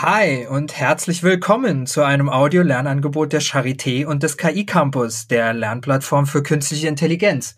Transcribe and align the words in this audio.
Hi 0.00 0.46
und 0.46 0.78
herzlich 0.78 1.24
willkommen 1.24 1.84
zu 1.88 2.04
einem 2.04 2.28
Audio-Lernangebot 2.28 3.32
der 3.32 3.42
Charité 3.42 4.06
und 4.06 4.22
des 4.22 4.36
KI 4.36 4.64
Campus, 4.64 5.26
der 5.26 5.52
Lernplattform 5.52 6.28
für 6.28 6.44
künstliche 6.44 6.86
Intelligenz. 6.86 7.56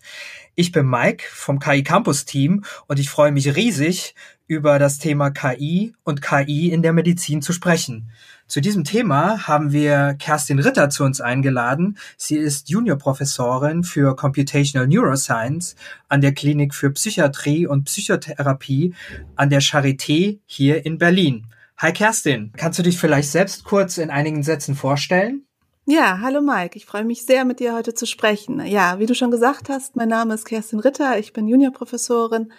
Ich 0.55 0.71
bin 0.71 0.89
Mike 0.89 1.23
vom 1.29 1.59
KI 1.59 1.83
Campus 1.83 2.25
Team 2.25 2.63
und 2.87 2.97
ich 2.97 3.11
freue 3.11 3.31
mich 3.31 3.55
riesig, 3.55 4.15
über 4.47 4.79
das 4.79 4.97
Thema 4.97 5.29
KI 5.29 5.93
und 6.03 6.23
KI 6.23 6.71
in 6.71 6.81
der 6.81 6.93
Medizin 6.93 7.43
zu 7.43 7.53
sprechen. 7.53 8.09
Zu 8.47 8.59
diesem 8.59 8.85
Thema 8.85 9.47
haben 9.47 9.71
wir 9.71 10.15
Kerstin 10.17 10.57
Ritter 10.57 10.89
zu 10.89 11.03
uns 11.03 11.21
eingeladen. 11.21 11.99
Sie 12.17 12.37
ist 12.37 12.69
Juniorprofessorin 12.69 13.83
für 13.83 14.15
Computational 14.15 14.87
Neuroscience 14.87 15.75
an 16.09 16.21
der 16.21 16.33
Klinik 16.33 16.73
für 16.73 16.89
Psychiatrie 16.89 17.67
und 17.67 17.83
Psychotherapie 17.83 18.95
an 19.35 19.51
der 19.51 19.61
Charité 19.61 20.39
hier 20.47 20.87
in 20.87 20.97
Berlin. 20.97 21.45
Hi 21.81 21.91
Kerstin, 21.91 22.51
kannst 22.55 22.77
du 22.77 22.83
dich 22.83 22.99
vielleicht 22.99 23.31
selbst 23.31 23.63
kurz 23.63 23.97
in 23.97 24.11
einigen 24.11 24.43
Sätzen 24.43 24.75
vorstellen? 24.75 25.47
Ja, 25.87 26.19
hallo 26.21 26.39
Mike, 26.39 26.77
ich 26.77 26.85
freue 26.85 27.03
mich 27.03 27.25
sehr, 27.25 27.43
mit 27.43 27.59
dir 27.59 27.73
heute 27.73 27.95
zu 27.95 28.05
sprechen. 28.05 28.63
Ja, 28.67 28.99
wie 28.99 29.07
du 29.07 29.15
schon 29.15 29.31
gesagt 29.31 29.67
hast, 29.67 29.95
mein 29.95 30.09
Name 30.09 30.35
ist 30.35 30.45
Kerstin 30.45 30.79
Ritter, 30.79 31.17
ich 31.17 31.33
bin 31.33 31.47
Juniorprofessorin 31.47 32.53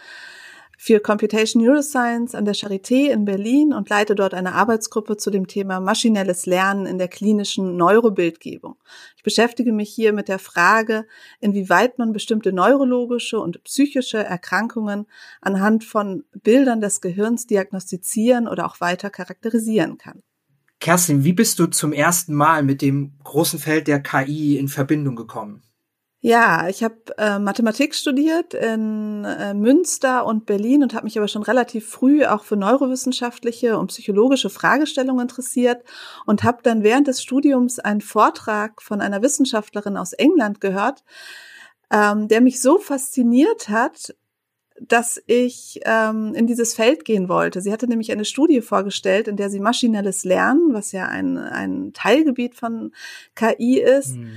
für 0.84 0.98
Computation 0.98 1.62
Neuroscience 1.62 2.34
an 2.34 2.44
der 2.44 2.56
Charité 2.56 3.12
in 3.12 3.24
Berlin 3.24 3.72
und 3.72 3.88
leite 3.88 4.16
dort 4.16 4.34
eine 4.34 4.52
Arbeitsgruppe 4.52 5.16
zu 5.16 5.30
dem 5.30 5.46
Thema 5.46 5.78
maschinelles 5.78 6.44
Lernen 6.44 6.86
in 6.86 6.98
der 6.98 7.06
klinischen 7.06 7.76
Neurobildgebung. 7.76 8.74
Ich 9.16 9.22
beschäftige 9.22 9.72
mich 9.72 9.90
hier 9.90 10.12
mit 10.12 10.26
der 10.26 10.40
Frage, 10.40 11.06
inwieweit 11.38 11.98
man 11.98 12.12
bestimmte 12.12 12.52
neurologische 12.52 13.38
und 13.38 13.62
psychische 13.62 14.18
Erkrankungen 14.18 15.06
anhand 15.40 15.84
von 15.84 16.24
Bildern 16.42 16.80
des 16.80 17.00
Gehirns 17.00 17.46
diagnostizieren 17.46 18.48
oder 18.48 18.66
auch 18.66 18.80
weiter 18.80 19.08
charakterisieren 19.08 19.98
kann. 19.98 20.24
Kerstin, 20.80 21.22
wie 21.22 21.32
bist 21.32 21.60
du 21.60 21.66
zum 21.66 21.92
ersten 21.92 22.34
Mal 22.34 22.64
mit 22.64 22.82
dem 22.82 23.12
großen 23.22 23.60
Feld 23.60 23.86
der 23.86 24.02
KI 24.02 24.58
in 24.58 24.66
Verbindung 24.66 25.14
gekommen? 25.14 25.62
Ja, 26.24 26.68
ich 26.68 26.84
habe 26.84 26.94
äh, 27.18 27.40
Mathematik 27.40 27.96
studiert 27.96 28.54
in 28.54 29.24
äh, 29.24 29.54
Münster 29.54 30.24
und 30.24 30.46
Berlin 30.46 30.84
und 30.84 30.94
habe 30.94 31.02
mich 31.02 31.18
aber 31.18 31.26
schon 31.26 31.42
relativ 31.42 31.88
früh 31.88 32.24
auch 32.24 32.44
für 32.44 32.54
neurowissenschaftliche 32.54 33.76
und 33.76 33.88
psychologische 33.88 34.48
Fragestellungen 34.48 35.22
interessiert 35.22 35.82
und 36.24 36.44
habe 36.44 36.60
dann 36.62 36.84
während 36.84 37.08
des 37.08 37.24
Studiums 37.24 37.80
einen 37.80 38.00
Vortrag 38.00 38.82
von 38.82 39.00
einer 39.00 39.20
Wissenschaftlerin 39.20 39.96
aus 39.96 40.12
England 40.12 40.60
gehört, 40.60 41.02
ähm, 41.90 42.28
der 42.28 42.40
mich 42.40 42.62
so 42.62 42.78
fasziniert 42.78 43.68
hat, 43.68 44.14
dass 44.80 45.20
ich 45.26 45.80
ähm, 45.84 46.34
in 46.36 46.46
dieses 46.46 46.74
Feld 46.74 47.04
gehen 47.04 47.28
wollte. 47.28 47.60
Sie 47.60 47.72
hatte 47.72 47.88
nämlich 47.88 48.12
eine 48.12 48.24
Studie 48.24 48.60
vorgestellt, 48.60 49.26
in 49.26 49.36
der 49.36 49.50
sie 49.50 49.58
maschinelles 49.58 50.22
Lernen, 50.22 50.72
was 50.72 50.92
ja 50.92 51.06
ein, 51.06 51.36
ein 51.36 51.92
Teilgebiet 51.94 52.54
von 52.54 52.92
KI 53.34 53.80
ist, 53.80 54.14
mhm 54.18 54.30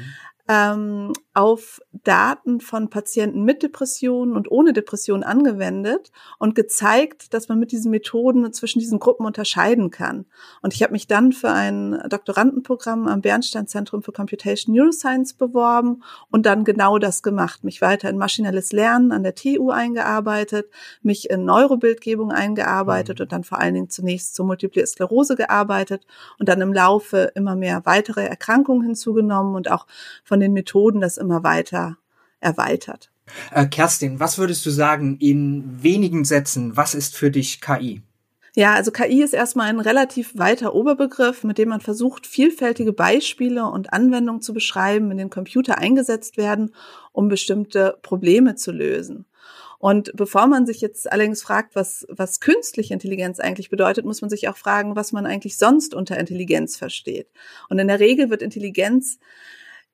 ähm, 0.47 1.11
auf 1.35 1.81
Daten 2.03 2.61
von 2.61 2.89
Patienten 2.89 3.43
mit 3.43 3.63
Depressionen 3.63 4.35
und 4.35 4.51
ohne 4.51 4.71
Depression 4.71 5.23
angewendet 5.23 6.11
und 6.37 6.53
gezeigt, 6.55 7.33
dass 7.33 7.49
man 7.49 7.59
mit 7.59 7.71
diesen 7.71 7.91
Methoden 7.91 8.53
zwischen 8.53 8.79
diesen 8.79 8.99
Gruppen 8.99 9.25
unterscheiden 9.25 9.89
kann. 9.89 10.25
Und 10.61 10.73
ich 10.73 10.83
habe 10.83 10.93
mich 10.93 11.07
dann 11.07 11.33
für 11.33 11.49
ein 11.49 11.99
Doktorandenprogramm 12.09 13.07
am 13.07 13.21
Bernstein 13.21 13.67
Zentrum 13.67 14.03
für 14.03 14.11
Computation 14.11 14.75
Neuroscience 14.75 15.33
beworben 15.33 16.03
und 16.29 16.45
dann 16.45 16.63
genau 16.63 16.99
das 16.99 17.23
gemacht, 17.23 17.63
mich 17.63 17.81
weiter 17.81 18.09
in 18.09 18.17
maschinelles 18.17 18.71
Lernen 18.71 19.11
an 19.11 19.23
der 19.23 19.33
TU 19.33 19.71
eingearbeitet, 19.71 20.69
mich 21.01 21.29
in 21.29 21.45
Neurobildgebung 21.45 22.31
eingearbeitet 22.31 23.19
mhm. 23.19 23.23
und 23.23 23.31
dann 23.31 23.43
vor 23.43 23.59
allen 23.59 23.73
Dingen 23.73 23.89
zunächst 23.89 24.35
zur 24.35 24.45
Multiple 24.45 24.85
Sklerose 24.85 25.35
gearbeitet 25.35 26.05
und 26.37 26.49
dann 26.49 26.61
im 26.61 26.71
Laufe 26.71 27.31
immer 27.33 27.55
mehr 27.55 27.81
weitere 27.85 28.25
Erkrankungen 28.25 28.83
hinzugenommen 28.85 29.55
und 29.55 29.71
auch 29.71 29.87
von 30.23 30.35
von 30.35 30.41
den 30.41 30.51
Methoden 30.51 30.99
das 30.99 31.15
immer 31.25 31.43
weiter 31.43 31.97
erweitert. 32.39 33.11
Äh, 33.51 33.65
Kerstin, 33.67 34.19
was 34.19 34.37
würdest 34.37 34.65
du 34.65 34.69
sagen 34.69 35.17
in 35.19 35.83
wenigen 35.83 36.25
Sätzen, 36.25 36.77
was 36.77 36.93
ist 36.93 37.15
für 37.15 37.31
dich 37.31 37.59
KI? 37.61 38.01
Ja, 38.57 38.73
also 38.73 38.91
KI 38.91 39.21
ist 39.21 39.33
erstmal 39.33 39.67
ein 39.67 39.81
relativ 39.81 40.37
weiter 40.37 40.73
Oberbegriff, 40.73 41.43
mit 41.43 41.57
dem 41.57 41.69
man 41.69 41.81
versucht, 41.81 42.25
vielfältige 42.25 42.93
Beispiele 42.93 43.65
und 43.65 43.91
Anwendungen 43.91 44.41
zu 44.41 44.53
beschreiben, 44.53 45.11
in 45.11 45.17
denen 45.17 45.29
Computer 45.29 45.77
eingesetzt 45.77 46.37
werden, 46.37 46.73
um 47.11 47.27
bestimmte 47.27 47.97
Probleme 48.01 48.55
zu 48.55 48.71
lösen. 48.71 49.25
Und 49.77 50.15
bevor 50.15 50.47
man 50.47 50.65
sich 50.65 50.79
jetzt 50.79 51.11
allerdings 51.11 51.43
fragt, 51.43 51.75
was, 51.75 52.07
was 52.09 52.39
künstliche 52.39 52.93
Intelligenz 52.93 53.41
eigentlich 53.41 53.69
bedeutet, 53.69 54.05
muss 54.05 54.21
man 54.21 54.29
sich 54.29 54.47
auch 54.47 54.55
fragen, 54.55 54.95
was 54.95 55.11
man 55.11 55.25
eigentlich 55.25 55.57
sonst 55.57 55.93
unter 55.93 56.17
Intelligenz 56.17 56.77
versteht. 56.77 57.27
Und 57.69 57.77
in 57.79 57.89
der 57.89 57.99
Regel 57.99 58.29
wird 58.29 58.41
Intelligenz 58.41 59.19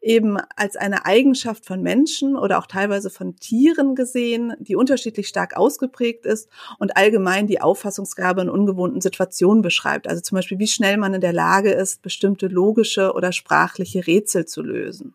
eben 0.01 0.37
als 0.55 0.75
eine 0.75 1.05
Eigenschaft 1.05 1.65
von 1.65 1.81
Menschen 1.81 2.35
oder 2.35 2.57
auch 2.57 2.65
teilweise 2.65 3.09
von 3.09 3.35
Tieren 3.35 3.95
gesehen, 3.95 4.53
die 4.59 4.75
unterschiedlich 4.75 5.27
stark 5.27 5.55
ausgeprägt 5.55 6.25
ist 6.25 6.49
und 6.79 6.97
allgemein 6.97 7.45
die 7.47 7.61
Auffassungsgabe 7.61 8.41
in 8.41 8.49
ungewohnten 8.49 8.99
Situationen 8.99 9.61
beschreibt. 9.61 10.07
Also 10.07 10.21
zum 10.21 10.37
Beispiel, 10.37 10.59
wie 10.59 10.67
schnell 10.67 10.97
man 10.97 11.13
in 11.13 11.21
der 11.21 11.33
Lage 11.33 11.71
ist, 11.71 12.01
bestimmte 12.01 12.47
logische 12.47 13.13
oder 13.13 13.31
sprachliche 13.31 14.07
Rätsel 14.07 14.45
zu 14.45 14.63
lösen. 14.63 15.13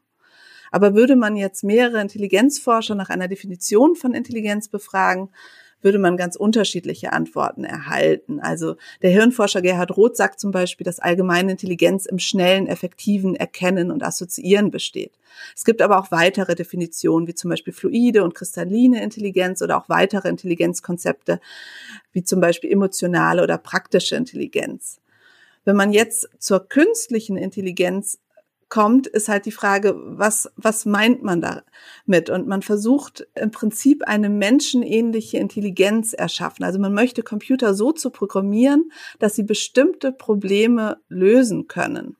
Aber 0.70 0.94
würde 0.94 1.16
man 1.16 1.36
jetzt 1.36 1.64
mehrere 1.64 2.00
Intelligenzforscher 2.00 2.94
nach 2.94 3.08
einer 3.08 3.28
Definition 3.28 3.96
von 3.96 4.14
Intelligenz 4.14 4.68
befragen, 4.68 5.30
würde 5.86 6.00
man 6.00 6.16
ganz 6.16 6.34
unterschiedliche 6.34 7.12
Antworten 7.12 7.62
erhalten. 7.62 8.40
Also 8.40 8.74
der 9.02 9.10
Hirnforscher 9.10 9.62
Gerhard 9.62 9.96
Roth 9.96 10.16
sagt 10.16 10.40
zum 10.40 10.50
Beispiel, 10.50 10.84
dass 10.84 10.98
allgemeine 10.98 11.52
Intelligenz 11.52 12.06
im 12.06 12.18
schnellen, 12.18 12.66
effektiven 12.66 13.36
Erkennen 13.36 13.92
und 13.92 14.02
Assoziieren 14.02 14.72
besteht. 14.72 15.12
Es 15.54 15.64
gibt 15.64 15.80
aber 15.80 16.00
auch 16.00 16.10
weitere 16.10 16.56
Definitionen, 16.56 17.28
wie 17.28 17.34
zum 17.34 17.50
Beispiel 17.50 17.72
fluide 17.72 18.24
und 18.24 18.34
kristalline 18.34 19.00
Intelligenz 19.00 19.62
oder 19.62 19.78
auch 19.78 19.88
weitere 19.88 20.28
Intelligenzkonzepte, 20.28 21.40
wie 22.12 22.24
zum 22.24 22.40
Beispiel 22.40 22.72
emotionale 22.72 23.44
oder 23.44 23.56
praktische 23.56 24.16
Intelligenz. 24.16 25.00
Wenn 25.64 25.76
man 25.76 25.92
jetzt 25.92 26.28
zur 26.40 26.68
künstlichen 26.68 27.36
Intelligenz 27.36 28.18
kommt, 28.68 29.06
ist 29.06 29.28
halt 29.28 29.46
die 29.46 29.52
Frage, 29.52 29.94
was, 29.96 30.50
was 30.56 30.86
meint 30.86 31.22
man 31.22 31.40
damit? 31.40 32.30
Und 32.30 32.48
man 32.48 32.62
versucht 32.62 33.26
im 33.34 33.50
Prinzip 33.50 34.02
eine 34.04 34.28
menschenähnliche 34.28 35.38
Intelligenz 35.38 36.12
erschaffen. 36.12 36.64
Also 36.64 36.78
man 36.78 36.92
möchte 36.92 37.22
Computer 37.22 37.74
so 37.74 37.92
zu 37.92 38.10
programmieren, 38.10 38.90
dass 39.18 39.36
sie 39.36 39.44
bestimmte 39.44 40.12
Probleme 40.12 40.98
lösen 41.08 41.68
können. 41.68 42.16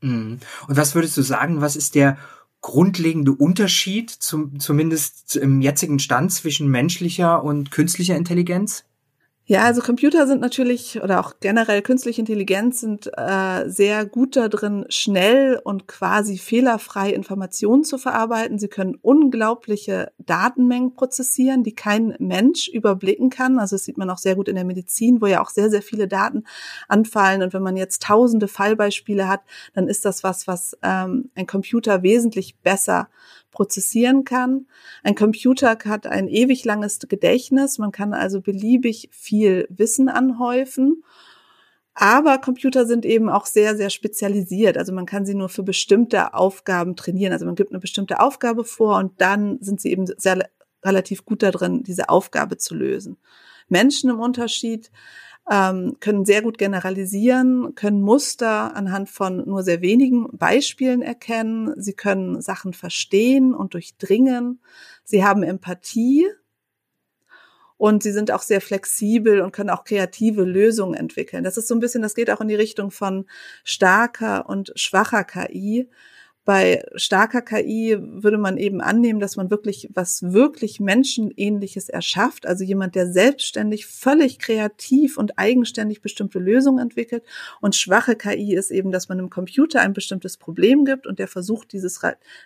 Mhm. 0.00 0.40
Und 0.68 0.76
was 0.76 0.94
würdest 0.94 1.16
du 1.16 1.22
sagen, 1.22 1.60
was 1.60 1.76
ist 1.76 1.94
der 1.94 2.18
grundlegende 2.60 3.32
Unterschied 3.32 4.10
zum, 4.10 4.58
zumindest 4.58 5.36
im 5.36 5.60
jetzigen 5.60 6.00
Stand 6.00 6.32
zwischen 6.32 6.68
menschlicher 6.68 7.44
und 7.44 7.70
künstlicher 7.70 8.16
Intelligenz? 8.16 8.84
Ja, 9.48 9.62
also 9.62 9.80
Computer 9.80 10.26
sind 10.26 10.40
natürlich 10.40 11.00
oder 11.00 11.20
auch 11.20 11.34
generell 11.38 11.80
künstliche 11.80 12.20
Intelligenz 12.20 12.80
sind 12.80 13.08
äh, 13.16 13.68
sehr 13.68 14.04
gut 14.04 14.34
darin, 14.34 14.86
schnell 14.88 15.60
und 15.62 15.86
quasi 15.86 16.36
fehlerfrei 16.36 17.12
Informationen 17.12 17.84
zu 17.84 17.96
verarbeiten. 17.96 18.58
Sie 18.58 18.66
können 18.66 18.96
unglaubliche 19.02 20.10
Datenmengen 20.18 20.96
prozessieren, 20.96 21.62
die 21.62 21.76
kein 21.76 22.16
Mensch 22.18 22.66
überblicken 22.66 23.30
kann. 23.30 23.60
Also 23.60 23.76
das 23.76 23.84
sieht 23.84 23.98
man 23.98 24.10
auch 24.10 24.18
sehr 24.18 24.34
gut 24.34 24.48
in 24.48 24.56
der 24.56 24.64
Medizin, 24.64 25.20
wo 25.20 25.26
ja 25.26 25.40
auch 25.40 25.50
sehr, 25.50 25.70
sehr 25.70 25.82
viele 25.82 26.08
Daten 26.08 26.42
anfallen. 26.88 27.44
Und 27.44 27.54
wenn 27.54 27.62
man 27.62 27.76
jetzt 27.76 28.02
tausende 28.02 28.48
Fallbeispiele 28.48 29.28
hat, 29.28 29.42
dann 29.74 29.86
ist 29.86 30.04
das 30.04 30.24
was, 30.24 30.48
was 30.48 30.76
ähm, 30.82 31.30
ein 31.36 31.46
Computer 31.46 32.02
wesentlich 32.02 32.56
besser 32.64 33.08
prozessieren 33.56 34.24
kann. 34.24 34.66
Ein 35.02 35.14
Computer 35.14 35.78
hat 35.86 36.06
ein 36.06 36.28
ewig 36.28 36.66
langes 36.66 36.98
Gedächtnis. 36.98 37.78
Man 37.78 37.90
kann 37.90 38.12
also 38.12 38.42
beliebig 38.42 39.08
viel 39.12 39.66
Wissen 39.70 40.10
anhäufen. 40.10 41.02
Aber 41.94 42.36
Computer 42.36 42.84
sind 42.84 43.06
eben 43.06 43.30
auch 43.30 43.46
sehr, 43.46 43.74
sehr 43.74 43.88
spezialisiert. 43.88 44.76
Also 44.76 44.92
man 44.92 45.06
kann 45.06 45.24
sie 45.24 45.34
nur 45.34 45.48
für 45.48 45.62
bestimmte 45.62 46.34
Aufgaben 46.34 46.96
trainieren. 46.96 47.32
Also 47.32 47.46
man 47.46 47.54
gibt 47.54 47.70
eine 47.70 47.80
bestimmte 47.80 48.20
Aufgabe 48.20 48.62
vor 48.64 48.98
und 48.98 49.18
dann 49.22 49.56
sind 49.62 49.80
sie 49.80 49.90
eben 49.90 50.04
sehr 50.18 50.50
relativ 50.84 51.24
gut 51.24 51.42
darin, 51.42 51.82
diese 51.82 52.10
Aufgabe 52.10 52.58
zu 52.58 52.74
lösen. 52.74 53.16
Menschen 53.68 54.10
im 54.10 54.20
Unterschied 54.20 54.90
ähm, 55.50 55.96
können 56.00 56.24
sehr 56.24 56.42
gut 56.42 56.58
generalisieren, 56.58 57.74
können 57.74 58.00
Muster 58.00 58.74
anhand 58.74 59.08
von 59.08 59.46
nur 59.46 59.62
sehr 59.62 59.80
wenigen 59.80 60.28
Beispielen 60.36 61.02
erkennen. 61.02 61.72
Sie 61.76 61.92
können 61.92 62.40
Sachen 62.42 62.72
verstehen 62.72 63.54
und 63.54 63.74
durchdringen. 63.74 64.60
Sie 65.04 65.24
haben 65.24 65.42
Empathie 65.42 66.26
und 67.76 68.02
sie 68.02 68.12
sind 68.12 68.30
auch 68.30 68.42
sehr 68.42 68.60
flexibel 68.60 69.40
und 69.40 69.52
können 69.52 69.70
auch 69.70 69.84
kreative 69.84 70.42
Lösungen 70.42 70.94
entwickeln. 70.94 71.44
Das 71.44 71.56
ist 71.56 71.68
so 71.68 71.74
ein 71.74 71.80
bisschen, 71.80 72.02
das 72.02 72.14
geht 72.14 72.30
auch 72.30 72.40
in 72.40 72.48
die 72.48 72.54
Richtung 72.54 72.90
von 72.90 73.26
starker 73.64 74.48
und 74.48 74.72
schwacher 74.74 75.24
KI. 75.24 75.88
Bei 76.46 76.84
starker 76.94 77.42
KI 77.42 77.98
würde 78.00 78.38
man 78.38 78.56
eben 78.56 78.80
annehmen, 78.80 79.18
dass 79.18 79.34
man 79.34 79.50
wirklich 79.50 79.90
was 79.92 80.22
wirklich 80.22 80.78
Menschenähnliches 80.78 81.88
erschafft. 81.88 82.46
Also 82.46 82.62
jemand, 82.62 82.94
der 82.94 83.10
selbstständig, 83.12 83.86
völlig 83.86 84.38
kreativ 84.38 85.18
und 85.18 85.40
eigenständig 85.40 86.02
bestimmte 86.02 86.38
Lösungen 86.38 86.78
entwickelt. 86.78 87.24
Und 87.60 87.74
schwache 87.74 88.14
KI 88.14 88.54
ist 88.54 88.70
eben, 88.70 88.92
dass 88.92 89.08
man 89.08 89.18
einem 89.18 89.28
Computer 89.28 89.80
ein 89.80 89.92
bestimmtes 89.92 90.36
Problem 90.36 90.84
gibt 90.84 91.08
und 91.08 91.18
der 91.18 91.26
versucht, 91.26 91.72
dieses 91.72 92.00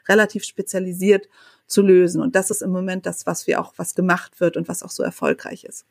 relativ 0.08 0.44
spezialisiert 0.44 1.29
zu 1.67 1.82
lösen. 1.82 2.23
Und 2.23 2.35
das 2.35 2.50
ist 2.50 2.62
im 2.62 2.70
Moment 2.70 3.05
das, 3.05 3.26
was 3.26 3.47
wir 3.47 3.61
auch, 3.61 3.75
was 3.76 3.94
gemacht 3.94 4.41
wird 4.41 4.56
und 4.56 4.67
was 4.67 4.82
auch 4.82 4.91
so 4.91 5.02
erfolgreich 5.02 5.64
ist. 5.64 5.85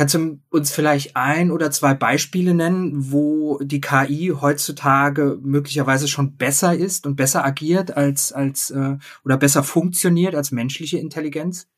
Kannst 0.00 0.14
du 0.14 0.40
uns 0.48 0.70
vielleicht 0.70 1.14
ein 1.14 1.50
oder 1.50 1.70
zwei 1.70 1.92
Beispiele 1.92 2.54
nennen, 2.54 3.12
wo 3.12 3.58
die 3.58 3.82
KI 3.82 4.32
heutzutage 4.40 5.38
möglicherweise 5.42 6.08
schon 6.08 6.38
besser 6.38 6.74
ist 6.74 7.04
und 7.04 7.16
besser 7.16 7.44
agiert 7.44 7.98
als 7.98 8.32
als 8.32 8.70
äh, 8.70 8.96
oder 9.26 9.36
besser 9.36 9.62
funktioniert 9.62 10.34
als 10.34 10.52
menschliche 10.52 10.96
Intelligenz? 10.96 11.68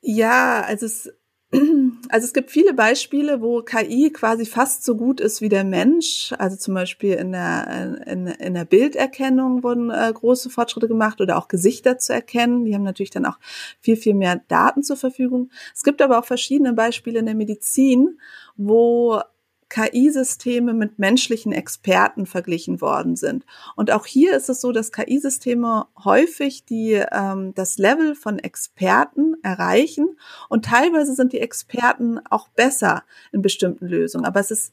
Ja, 0.00 0.60
also 0.60 0.86
es 0.86 1.12
also 2.08 2.24
es 2.24 2.32
gibt 2.32 2.50
viele 2.50 2.74
Beispiele, 2.74 3.40
wo 3.40 3.62
KI 3.62 4.10
quasi 4.12 4.46
fast 4.46 4.84
so 4.84 4.96
gut 4.96 5.20
ist 5.20 5.40
wie 5.40 5.48
der 5.48 5.64
Mensch. 5.64 6.34
Also 6.38 6.56
zum 6.56 6.74
Beispiel 6.74 7.14
in 7.14 7.32
der, 7.32 8.02
in, 8.06 8.26
in 8.26 8.54
der 8.54 8.64
Bilderkennung 8.64 9.62
wurden 9.62 9.90
äh, 9.90 10.12
große 10.12 10.50
Fortschritte 10.50 10.88
gemacht 10.88 11.20
oder 11.20 11.36
auch 11.38 11.48
Gesichter 11.48 11.98
zu 11.98 12.12
erkennen. 12.12 12.64
Die 12.64 12.74
haben 12.74 12.82
natürlich 12.82 13.10
dann 13.10 13.26
auch 13.26 13.38
viel, 13.80 13.96
viel 13.96 14.14
mehr 14.14 14.40
Daten 14.48 14.82
zur 14.82 14.96
Verfügung. 14.96 15.50
Es 15.74 15.82
gibt 15.82 16.02
aber 16.02 16.18
auch 16.18 16.24
verschiedene 16.24 16.72
Beispiele 16.72 17.18
in 17.18 17.26
der 17.26 17.34
Medizin, 17.34 18.18
wo 18.56 19.20
KI-Systeme 19.68 20.72
mit 20.74 20.98
menschlichen 20.98 21.52
Experten 21.52 22.26
verglichen 22.26 22.80
worden 22.80 23.16
sind. 23.16 23.44
Und 23.74 23.90
auch 23.90 24.06
hier 24.06 24.36
ist 24.36 24.48
es 24.48 24.60
so, 24.60 24.72
dass 24.72 24.92
KI-Systeme 24.92 25.86
häufig 26.04 26.64
die, 26.64 27.02
ähm, 27.12 27.52
das 27.54 27.78
Level 27.78 28.14
von 28.14 28.38
Experten 28.38 29.34
erreichen 29.42 30.16
und 30.48 30.64
teilweise 30.64 31.14
sind 31.14 31.32
die 31.32 31.40
Experten 31.40 32.20
auch 32.30 32.48
besser 32.48 33.02
in 33.32 33.42
bestimmten 33.42 33.86
Lösungen. 33.86 34.24
Aber 34.24 34.40
es 34.40 34.50
ist 34.50 34.72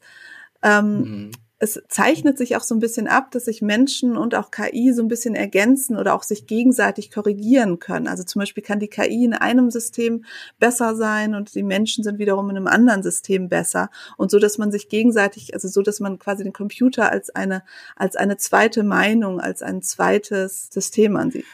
ähm, 0.62 0.98
mhm 0.98 1.30
es 1.58 1.80
zeichnet 1.88 2.36
sich 2.36 2.56
auch 2.56 2.62
so 2.62 2.74
ein 2.74 2.80
bisschen 2.80 3.06
ab, 3.06 3.30
dass 3.30 3.44
sich 3.44 3.62
Menschen 3.62 4.16
und 4.16 4.34
auch 4.34 4.50
KI 4.50 4.92
so 4.92 5.02
ein 5.02 5.08
bisschen 5.08 5.34
ergänzen 5.34 5.96
oder 5.96 6.14
auch 6.14 6.24
sich 6.24 6.46
gegenseitig 6.46 7.10
korrigieren 7.10 7.78
können. 7.78 8.08
Also 8.08 8.24
zum 8.24 8.40
Beispiel 8.40 8.62
kann 8.62 8.80
die 8.80 8.88
KI 8.88 9.24
in 9.24 9.34
einem 9.34 9.70
System 9.70 10.24
besser 10.58 10.96
sein 10.96 11.34
und 11.34 11.54
die 11.54 11.62
Menschen 11.62 12.02
sind 12.02 12.18
wiederum 12.18 12.50
in 12.50 12.56
einem 12.56 12.66
anderen 12.66 13.02
System 13.02 13.48
besser. 13.48 13.90
Und 14.16 14.30
so, 14.30 14.38
dass 14.38 14.58
man 14.58 14.72
sich 14.72 14.88
gegenseitig, 14.88 15.54
also 15.54 15.68
so, 15.68 15.82
dass 15.82 16.00
man 16.00 16.18
quasi 16.18 16.42
den 16.42 16.52
Computer 16.52 17.10
als 17.10 17.30
eine, 17.30 17.62
als 17.94 18.16
eine 18.16 18.36
zweite 18.36 18.82
Meinung, 18.82 19.40
als 19.40 19.62
ein 19.62 19.80
zweites 19.80 20.68
System 20.72 21.16
ansieht. 21.16 21.46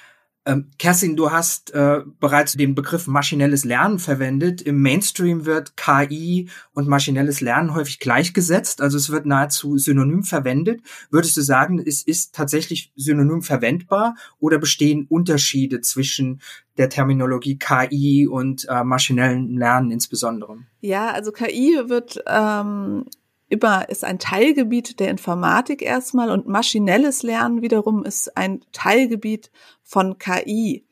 Ähm, 0.51 0.67
Kerstin, 0.79 1.17
du 1.17 1.31
hast 1.31 1.73
äh, 1.75 2.01
bereits 2.19 2.55
den 2.55 2.75
Begriff 2.75 3.07
maschinelles 3.07 3.65
Lernen 3.65 4.01
verwendet. 4.01 4.63
Im 4.63 4.83
Mainstream 4.83 5.47
wird 5.47 5.77
KI 5.77 6.49
und 6.73 6.89
maschinelles 6.89 7.41
Lernen 7.41 7.75
häufig 7.75 8.01
gleichgesetzt, 8.01 8.81
also 8.81 8.97
es 8.97 9.11
wird 9.11 9.27
nahezu 9.27 9.79
synonym 9.79 10.25
verwendet. 10.25 10.83
Würdest 11.11 11.37
du 11.37 11.43
sagen, 11.43 11.79
es 11.79 12.03
ist 12.03 12.35
tatsächlich 12.35 12.93
synonym 12.97 13.43
verwendbar 13.43 14.17
oder 14.41 14.59
bestehen 14.59 15.07
Unterschiede 15.09 15.83
zwischen 15.83 16.41
der 16.77 16.89
Terminologie 16.89 17.59
KI 17.59 18.27
und 18.27 18.67
äh, 18.69 18.83
maschinellen 18.83 19.57
Lernen 19.57 19.93
insbesondere? 19.93 20.59
Ja, 20.81 21.11
also 21.11 21.31
KI 21.31 21.79
wird 21.87 22.23
ähm, 22.27 23.05
über 23.51 23.89
ist 23.89 24.05
ein 24.05 24.19
Teilgebiet 24.19 25.01
der 25.01 25.11
Informatik 25.11 25.83
erstmal 25.83 26.31
und 26.31 26.47
maschinelles 26.47 27.23
Lernen 27.23 27.63
wiederum 27.63 28.05
ist 28.05 28.37
ein 28.37 28.61
Teilgebiet 28.73 29.51
von 29.83 30.19
KI. 30.19 30.87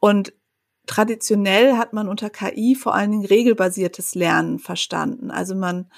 Und 0.00 0.34
traditionell 0.86 1.76
hat 1.76 1.92
man 1.92 2.08
unter 2.08 2.28
KI 2.28 2.74
vor 2.74 2.94
allen 2.94 3.12
Dingen 3.12 3.24
regelbasiertes 3.24 4.14
Lernen 4.16 4.58
verstanden. 4.58 5.30
Also 5.30 5.54
man 5.54 5.90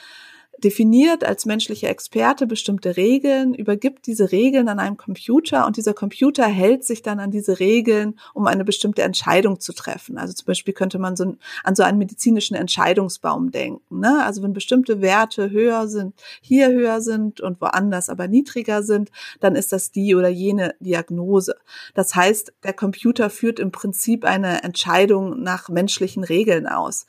definiert 0.59 1.25
als 1.25 1.45
menschlicher 1.45 1.91
Experte 1.91 2.47
bestimmte 2.47 2.97
Regeln, 2.97 3.55
übergibt 3.55 4.07
diese 4.07 4.33
Regeln 4.33 4.69
an 4.69 4.79
einem 4.79 4.97
Computer 4.97 5.67
und 5.67 5.77
dieser 5.77 5.95
Computer 5.95 6.47
hält 6.47 6.85
sich 6.85 7.03
dann 7.03 7.21
an 7.21 7.31
diese 7.31 7.61
Regeln, 7.61 8.19
um 8.35 8.47
eine 8.47 8.65
bestimmte 8.65 9.03
Entscheidung 9.03 9.61
zu 9.61 9.73
treffen. 9.73 10.19
Also 10.19 10.35
zum 10.35 10.47
Beispiel 10.47 10.75
könnte 10.75 10.99
man 10.99 11.17
so 11.17 11.37
an 11.65 11.75
so 11.75 11.83
einen 11.83 11.99
medizinischen 11.99 12.55
Entscheidungsbaum 12.55 13.51
denken. 13.51 14.01
Ne? 14.01 14.25
Also 14.25 14.43
wenn 14.43 14.53
bestimmte 14.53 15.01
Werte 15.01 15.51
höher 15.51 15.89
sind, 15.89 16.15
hier 16.41 16.71
höher 16.71 17.01
sind 17.01 17.41
und 17.41 17.61
woanders 17.61 18.09
aber 18.09 18.29
niedriger 18.29 18.83
sind, 18.83 19.11
dann 19.41 19.57
ist 19.57 19.73
das 19.73 19.91
die 19.91 20.15
oder 20.15 20.29
jene 20.29 20.75
Diagnose. 20.81 21.57
Das 21.95 22.15
heißt, 22.15 22.53
der 22.65 22.73
Computer 22.73 23.31
führt 23.31 23.61
im 23.61 23.73
Prinzip 23.73 24.25
eine 24.25 24.63
Entscheidung 24.63 25.43
nach 25.43 25.69
menschlichen 25.69 26.25
Regeln 26.25 26.67
aus. 26.67 27.07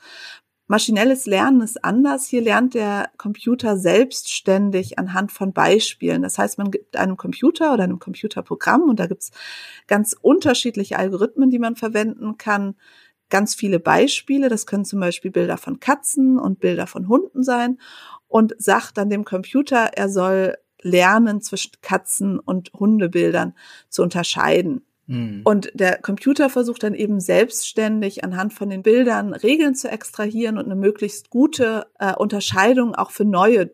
Maschinelles 0.70 1.24
Lernen 1.24 1.62
ist 1.62 1.82
anders. 1.82 2.26
Hier 2.26 2.42
lernt 2.42 2.74
der 2.74 3.10
Computer 3.16 3.78
selbstständig 3.78 4.98
anhand 4.98 5.32
von 5.32 5.54
Beispielen. 5.54 6.20
Das 6.20 6.36
heißt, 6.36 6.58
man 6.58 6.70
gibt 6.70 6.94
einem 6.94 7.16
Computer 7.16 7.72
oder 7.72 7.84
einem 7.84 7.98
Computerprogramm 7.98 8.82
und 8.82 9.00
da 9.00 9.06
gibt's 9.06 9.30
ganz 9.86 10.14
unterschiedliche 10.20 10.98
Algorithmen, 10.98 11.48
die 11.48 11.58
man 11.58 11.74
verwenden 11.74 12.36
kann. 12.36 12.76
Ganz 13.30 13.54
viele 13.54 13.80
Beispiele. 13.80 14.50
Das 14.50 14.66
können 14.66 14.84
zum 14.84 15.00
Beispiel 15.00 15.30
Bilder 15.30 15.56
von 15.56 15.80
Katzen 15.80 16.38
und 16.38 16.60
Bilder 16.60 16.86
von 16.86 17.08
Hunden 17.08 17.42
sein 17.42 17.78
und 18.26 18.54
sagt 18.58 18.98
dann 18.98 19.08
dem 19.08 19.24
Computer, 19.24 19.92
er 19.94 20.10
soll 20.10 20.58
lernen 20.82 21.40
zwischen 21.40 21.72
Katzen 21.80 22.38
und 22.38 22.72
Hundebildern 22.74 23.54
zu 23.88 24.02
unterscheiden. 24.02 24.84
Mhm. 25.08 25.40
Und 25.44 25.70
der 25.74 26.00
Computer 26.00 26.50
versucht 26.50 26.82
dann 26.84 26.94
eben 26.94 27.18
selbstständig 27.18 28.22
anhand 28.22 28.52
von 28.52 28.70
den 28.70 28.82
Bildern 28.82 29.32
Regeln 29.34 29.74
zu 29.74 29.90
extrahieren 29.90 30.58
und 30.58 30.66
eine 30.66 30.76
möglichst 30.76 31.30
gute 31.30 31.86
äh, 31.98 32.14
Unterscheidung 32.14 32.94
auch 32.94 33.10
für 33.10 33.24
neue 33.24 33.70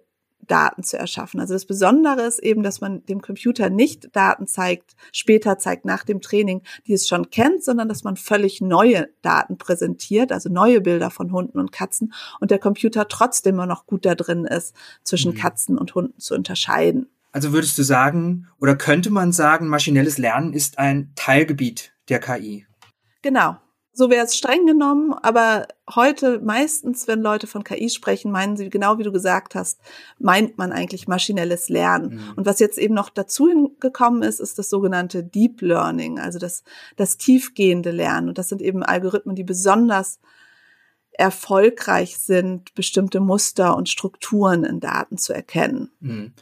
Daten 0.46 0.82
zu 0.82 0.98
erschaffen. 0.98 1.40
Also 1.40 1.54
das 1.54 1.64
Besondere 1.64 2.22
ist 2.22 2.38
eben, 2.38 2.62
dass 2.62 2.80
man 2.80 3.04
dem 3.06 3.20
Computer 3.20 3.70
nicht 3.70 4.14
Daten 4.14 4.46
zeigt, 4.46 4.94
später 5.12 5.58
zeigt 5.58 5.84
nach 5.84 6.04
dem 6.04 6.20
Training, 6.20 6.62
die 6.86 6.92
es 6.92 7.08
schon 7.08 7.30
kennt, 7.30 7.64
sondern 7.64 7.88
dass 7.88 8.04
man 8.04 8.16
völlig 8.16 8.60
neue 8.60 9.08
Daten 9.22 9.58
präsentiert, 9.58 10.32
also 10.32 10.50
neue 10.50 10.80
Bilder 10.80 11.10
von 11.10 11.32
Hunden 11.32 11.58
und 11.58 11.72
Katzen 11.72 12.12
und 12.40 12.50
der 12.50 12.58
Computer 12.58 13.08
trotzdem 13.08 13.54
immer 13.54 13.66
noch 13.66 13.86
gut 13.86 14.04
da 14.04 14.14
drin 14.14 14.44
ist, 14.44 14.74
zwischen 15.02 15.32
mhm. 15.32 15.36
Katzen 15.38 15.78
und 15.78 15.94
Hunden 15.94 16.18
zu 16.20 16.34
unterscheiden. 16.34 17.08
Also 17.34 17.52
würdest 17.52 17.76
du 17.76 17.82
sagen, 17.82 18.46
oder 18.60 18.76
könnte 18.76 19.10
man 19.10 19.32
sagen, 19.32 19.66
maschinelles 19.66 20.18
Lernen 20.18 20.52
ist 20.52 20.78
ein 20.78 21.10
Teilgebiet 21.16 21.92
der 22.08 22.20
KI? 22.20 22.64
Genau. 23.22 23.56
So 23.92 24.08
wäre 24.08 24.24
es 24.24 24.36
streng 24.36 24.66
genommen, 24.66 25.12
aber 25.14 25.66
heute 25.92 26.40
meistens, 26.40 27.08
wenn 27.08 27.20
Leute 27.20 27.48
von 27.48 27.64
KI 27.64 27.90
sprechen, 27.90 28.30
meinen 28.30 28.56
sie, 28.56 28.70
genau 28.70 28.98
wie 28.98 29.02
du 29.02 29.10
gesagt 29.10 29.56
hast, 29.56 29.80
meint 30.18 30.58
man 30.58 30.70
eigentlich 30.70 31.08
maschinelles 31.08 31.68
Lernen. 31.68 32.14
Mhm. 32.14 32.32
Und 32.36 32.46
was 32.46 32.60
jetzt 32.60 32.78
eben 32.78 32.94
noch 32.94 33.10
dazu 33.10 33.74
gekommen 33.80 34.22
ist, 34.22 34.38
ist 34.38 34.56
das 34.56 34.70
sogenannte 34.70 35.24
Deep 35.24 35.60
Learning, 35.60 36.20
also 36.20 36.38
das, 36.38 36.62
das 36.96 37.16
tiefgehende 37.16 37.90
Lernen. 37.90 38.28
Und 38.28 38.38
das 38.38 38.48
sind 38.48 38.62
eben 38.62 38.84
Algorithmen, 38.84 39.34
die 39.34 39.44
besonders 39.44 40.20
erfolgreich 41.10 42.16
sind, 42.16 42.74
bestimmte 42.74 43.18
Muster 43.18 43.76
und 43.76 43.88
Strukturen 43.88 44.62
in 44.62 44.78
Daten 44.78 45.18
zu 45.18 45.32
erkennen. 45.32 45.90
Mhm. 45.98 46.32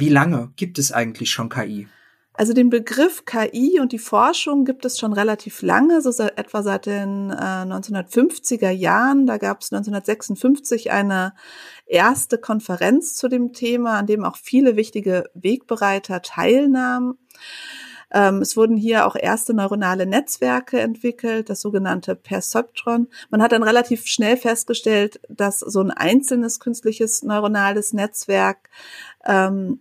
Wie 0.00 0.08
lange 0.08 0.52
gibt 0.54 0.78
es 0.78 0.92
eigentlich 0.92 1.30
schon 1.30 1.48
KI? 1.48 1.88
Also 2.32 2.52
den 2.52 2.70
Begriff 2.70 3.24
KI 3.24 3.80
und 3.80 3.90
die 3.90 3.98
Forschung 3.98 4.64
gibt 4.64 4.84
es 4.84 4.96
schon 4.96 5.12
relativ 5.12 5.60
lange, 5.60 6.02
so 6.02 6.12
seit, 6.12 6.38
etwa 6.38 6.62
seit 6.62 6.86
den 6.86 7.30
äh, 7.30 7.34
1950er 7.34 8.70
Jahren. 8.70 9.26
Da 9.26 9.38
gab 9.38 9.60
es 9.60 9.72
1956 9.72 10.92
eine 10.92 11.34
erste 11.84 12.38
Konferenz 12.38 13.16
zu 13.16 13.26
dem 13.26 13.52
Thema, 13.52 13.98
an 13.98 14.06
dem 14.06 14.24
auch 14.24 14.36
viele 14.36 14.76
wichtige 14.76 15.30
Wegbereiter 15.34 16.22
teilnahmen. 16.22 17.18
Ähm, 18.12 18.40
es 18.40 18.56
wurden 18.56 18.76
hier 18.76 19.04
auch 19.04 19.16
erste 19.16 19.52
neuronale 19.52 20.06
Netzwerke 20.06 20.78
entwickelt, 20.78 21.50
das 21.50 21.60
sogenannte 21.60 22.14
Perceptron. 22.14 23.08
Man 23.30 23.42
hat 23.42 23.50
dann 23.50 23.64
relativ 23.64 24.06
schnell 24.06 24.36
festgestellt, 24.36 25.20
dass 25.28 25.58
so 25.58 25.80
ein 25.80 25.90
einzelnes 25.90 26.60
künstliches 26.60 27.24
neuronales 27.24 27.92
Netzwerk 27.92 28.70
ähm, 29.26 29.80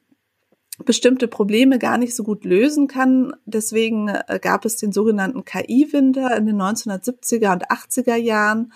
bestimmte 0.85 1.27
Probleme 1.27 1.79
gar 1.79 1.97
nicht 1.97 2.15
so 2.15 2.23
gut 2.23 2.45
lösen 2.45 2.87
kann. 2.87 3.33
Deswegen 3.45 4.09
äh, 4.09 4.39
gab 4.41 4.65
es 4.65 4.75
den 4.77 4.91
sogenannten 4.91 5.43
KI-Winter 5.43 6.35
in 6.37 6.45
den 6.45 6.61
1970er 6.61 7.53
und 7.53 7.69
80er 7.69 8.15
Jahren. 8.15 8.71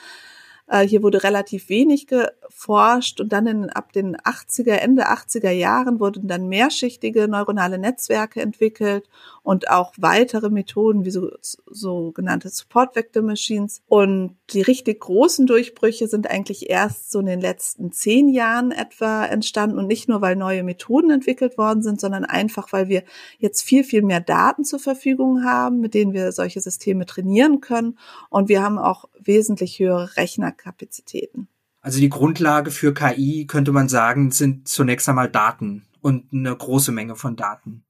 Äh, 0.71 0.87
hier 0.87 1.03
wurde 1.03 1.23
relativ 1.23 1.67
wenig 1.67 2.07
geforscht 2.07 3.19
und 3.19 3.33
dann 3.33 3.45
in, 3.45 3.69
ab 3.69 3.91
den 3.91 4.15
80er, 4.15 4.71
Ende 4.71 5.09
80er 5.09 5.51
Jahren 5.51 5.99
wurden 5.99 6.29
dann 6.29 6.47
mehrschichtige 6.47 7.27
neuronale 7.27 7.77
Netzwerke 7.77 8.41
entwickelt 8.41 9.09
und 9.43 9.69
auch 9.69 9.93
weitere 9.97 10.49
Methoden 10.49 11.03
wie 11.03 11.11
so, 11.11 11.29
sogenannte 11.41 12.47
Support 12.47 12.95
Vector 12.95 13.21
Machines. 13.21 13.81
Und 13.87 14.37
die 14.51 14.61
richtig 14.61 15.01
großen 15.01 15.45
Durchbrüche 15.45 16.07
sind 16.07 16.29
eigentlich 16.29 16.69
erst 16.69 17.11
so 17.11 17.19
in 17.19 17.25
den 17.25 17.41
letzten 17.41 17.91
zehn 17.91 18.29
Jahren 18.29 18.71
etwa 18.71 19.25
entstanden 19.25 19.77
und 19.77 19.87
nicht 19.87 20.07
nur, 20.07 20.21
weil 20.21 20.37
neue 20.37 20.63
Methoden 20.63 21.11
entwickelt 21.11 21.57
worden 21.57 21.81
sind, 21.81 21.99
sondern 21.99 22.23
einfach, 22.23 22.71
weil 22.71 22.87
wir 22.87 23.03
jetzt 23.39 23.63
viel, 23.63 23.83
viel 23.83 24.03
mehr 24.03 24.21
Daten 24.21 24.63
zur 24.63 24.79
Verfügung 24.79 25.43
haben, 25.43 25.81
mit 25.81 25.95
denen 25.95 26.13
wir 26.13 26.31
solche 26.31 26.61
Systeme 26.61 27.05
trainieren 27.05 27.59
können. 27.59 27.97
Und 28.29 28.47
wir 28.47 28.63
haben 28.63 28.77
auch 28.77 29.09
wesentlich 29.19 29.79
höhere 29.79 30.15
Rechnerkapazitäten. 30.61 31.47
Also 31.81 31.99
die 31.99 32.09
Grundlage 32.09 32.71
für 32.71 32.93
KI, 32.93 33.47
könnte 33.47 33.71
man 33.71 33.89
sagen, 33.89 34.31
sind 34.31 34.67
zunächst 34.67 35.09
einmal 35.09 35.29
Daten 35.29 35.87
und 36.01 36.31
eine 36.31 36.55
große 36.55 36.91
Menge 36.91 37.15
von 37.15 37.35
Daten. 37.35 37.83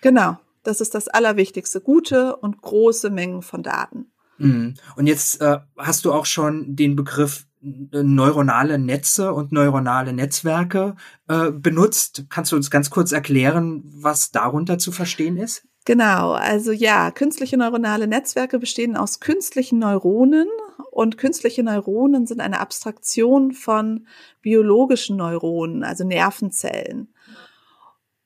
Genau. 0.00 0.38
Das 0.62 0.80
ist 0.80 0.94
das 0.94 1.08
Allerwichtigste. 1.08 1.82
Gute 1.82 2.36
und 2.36 2.62
große 2.62 3.10
Mengen 3.10 3.42
von 3.42 3.62
Daten. 3.62 4.06
Mhm. 4.38 4.74
Und 4.96 5.06
jetzt 5.06 5.42
äh, 5.42 5.58
hast 5.76 6.06
du 6.06 6.12
auch 6.12 6.24
schon 6.24 6.74
den 6.74 6.96
Begriff 6.96 7.46
neuronale 7.60 8.78
Netze 8.78 9.32
und 9.32 9.52
neuronale 9.52 10.12
Netzwerke 10.14 10.96
äh, 11.28 11.50
benutzt. 11.50 12.24
Kannst 12.30 12.52
du 12.52 12.56
uns 12.56 12.70
ganz 12.70 12.90
kurz 12.90 13.12
erklären, 13.12 13.82
was 13.84 14.30
darunter 14.30 14.78
zu 14.78 14.90
verstehen 14.90 15.36
ist? 15.36 15.66
Genau, 15.86 16.32
also 16.32 16.72
ja, 16.72 17.10
künstliche 17.10 17.58
neuronale 17.58 18.06
Netzwerke 18.06 18.58
bestehen 18.58 18.96
aus 18.96 19.20
künstlichen 19.20 19.78
Neuronen 19.78 20.48
und 20.90 21.18
künstliche 21.18 21.62
Neuronen 21.62 22.26
sind 22.26 22.40
eine 22.40 22.60
Abstraktion 22.60 23.52
von 23.52 24.06
biologischen 24.40 25.18
Neuronen, 25.18 25.84
also 25.84 26.04
Nervenzellen. 26.04 27.08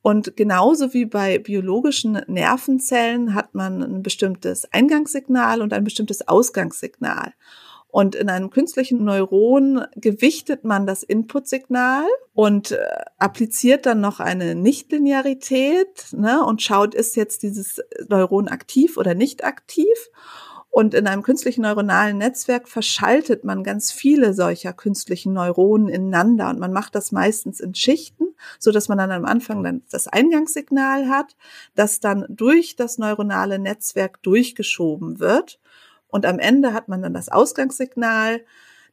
Und 0.02 0.36
genauso 0.36 0.94
wie 0.94 1.04
bei 1.04 1.38
biologischen 1.38 2.12
Nervenzellen 2.28 3.34
hat 3.34 3.54
man 3.54 3.82
ein 3.82 4.02
bestimmtes 4.02 4.72
Eingangssignal 4.72 5.60
und 5.60 5.72
ein 5.72 5.82
bestimmtes 5.82 6.28
Ausgangssignal. 6.28 7.34
Und 7.90 8.14
in 8.14 8.28
einem 8.28 8.50
künstlichen 8.50 9.02
Neuron 9.02 9.86
gewichtet 9.96 10.62
man 10.64 10.86
das 10.86 11.02
Inputsignal 11.02 12.04
und 12.34 12.72
äh, 12.72 12.78
appliziert 13.16 13.86
dann 13.86 14.00
noch 14.02 14.20
eine 14.20 14.54
Nichtlinearität 14.54 16.12
ne, 16.12 16.44
und 16.44 16.62
schaut, 16.62 16.94
ist 16.94 17.16
jetzt 17.16 17.42
dieses 17.42 17.80
Neuron 18.08 18.48
aktiv 18.48 18.98
oder 18.98 19.14
nicht 19.14 19.42
aktiv. 19.42 20.10
Und 20.70 20.92
in 20.92 21.06
einem 21.06 21.22
künstlichen 21.22 21.62
neuronalen 21.62 22.18
Netzwerk 22.18 22.68
verschaltet 22.68 23.42
man 23.42 23.64
ganz 23.64 23.90
viele 23.90 24.34
solcher 24.34 24.74
künstlichen 24.74 25.32
Neuronen 25.32 25.88
ineinander 25.88 26.50
und 26.50 26.58
man 26.58 26.74
macht 26.74 26.94
das 26.94 27.10
meistens 27.10 27.58
in 27.58 27.74
Schichten, 27.74 28.34
so 28.58 28.70
dass 28.70 28.88
man 28.88 28.98
dann 28.98 29.10
am 29.10 29.24
Anfang 29.24 29.62
dann 29.64 29.82
das 29.90 30.08
Eingangssignal 30.08 31.08
hat, 31.08 31.36
das 31.74 32.00
dann 32.00 32.26
durch 32.28 32.76
das 32.76 32.98
neuronale 32.98 33.58
Netzwerk 33.58 34.22
durchgeschoben 34.22 35.20
wird 35.20 35.58
und 36.08 36.26
am 36.26 36.38
Ende 36.38 36.72
hat 36.72 36.88
man 36.88 37.02
dann 37.02 37.14
das 37.14 37.28
Ausgangssignal. 37.28 38.44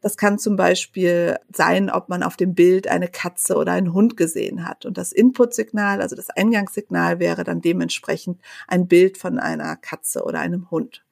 Das 0.01 0.17
kann 0.17 0.37
zum 0.37 0.55
Beispiel 0.55 1.37
sein, 1.51 1.89
ob 1.89 2.09
man 2.09 2.21
auf 2.21 2.37
dem 2.37 2.53
Bild 2.53 2.87
eine 2.87 3.07
Katze 3.07 3.55
oder 3.55 3.71
einen 3.71 3.93
Hund 3.93 4.17
gesehen 4.17 4.67
hat. 4.67 4.85
Und 4.85 4.97
das 4.97 5.11
Inputsignal, 5.11 6.01
also 6.01 6.15
das 6.15 6.29
Eingangssignal 6.29 7.19
wäre 7.19 7.43
dann 7.43 7.61
dementsprechend 7.61 8.39
ein 8.67 8.87
Bild 8.87 9.17
von 9.17 9.39
einer 9.39 9.75
Katze 9.77 10.23
oder 10.23 10.39
einem 10.39 10.69
Hund. 10.69 11.03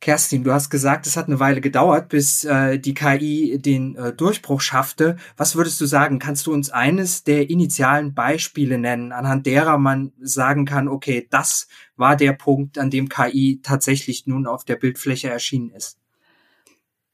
Kerstin, 0.00 0.44
du 0.44 0.52
hast 0.52 0.70
gesagt, 0.70 1.08
es 1.08 1.16
hat 1.16 1.26
eine 1.26 1.40
Weile 1.40 1.60
gedauert, 1.60 2.08
bis 2.08 2.44
äh, 2.44 2.78
die 2.78 2.94
KI 2.94 3.58
den 3.58 3.96
äh, 3.96 4.12
Durchbruch 4.12 4.60
schaffte. 4.60 5.16
Was 5.36 5.56
würdest 5.56 5.80
du 5.80 5.86
sagen? 5.86 6.20
Kannst 6.20 6.46
du 6.46 6.52
uns 6.52 6.70
eines 6.70 7.24
der 7.24 7.50
initialen 7.50 8.14
Beispiele 8.14 8.78
nennen, 8.78 9.10
anhand 9.10 9.46
derer 9.46 9.76
man 9.76 10.12
sagen 10.20 10.66
kann, 10.66 10.86
okay, 10.86 11.26
das 11.30 11.66
war 11.96 12.14
der 12.14 12.32
Punkt, 12.32 12.78
an 12.78 12.90
dem 12.90 13.08
KI 13.08 13.60
tatsächlich 13.62 14.26
nun 14.26 14.46
auf 14.46 14.64
der 14.64 14.76
Bildfläche 14.76 15.30
erschienen 15.30 15.70
ist? 15.70 15.98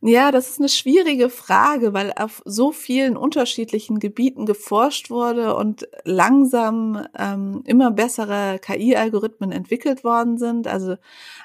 Ja, 0.06 0.30
das 0.32 0.50
ist 0.50 0.58
eine 0.58 0.68
schwierige 0.68 1.30
Frage, 1.30 1.94
weil 1.94 2.12
auf 2.14 2.42
so 2.44 2.73
vielen 2.73 3.16
unterschiedlichen 3.16 4.00
Gebieten 4.00 4.44
geforscht 4.44 5.08
wurde 5.08 5.56
und 5.56 5.88
langsam 6.04 7.06
ähm, 7.18 7.62
immer 7.64 7.90
bessere 7.90 8.58
KI-Algorithmen 8.61 9.50
entwickelt 9.50 10.04
worden 10.04 10.37
sind. 10.37 10.68
Also 10.68 10.96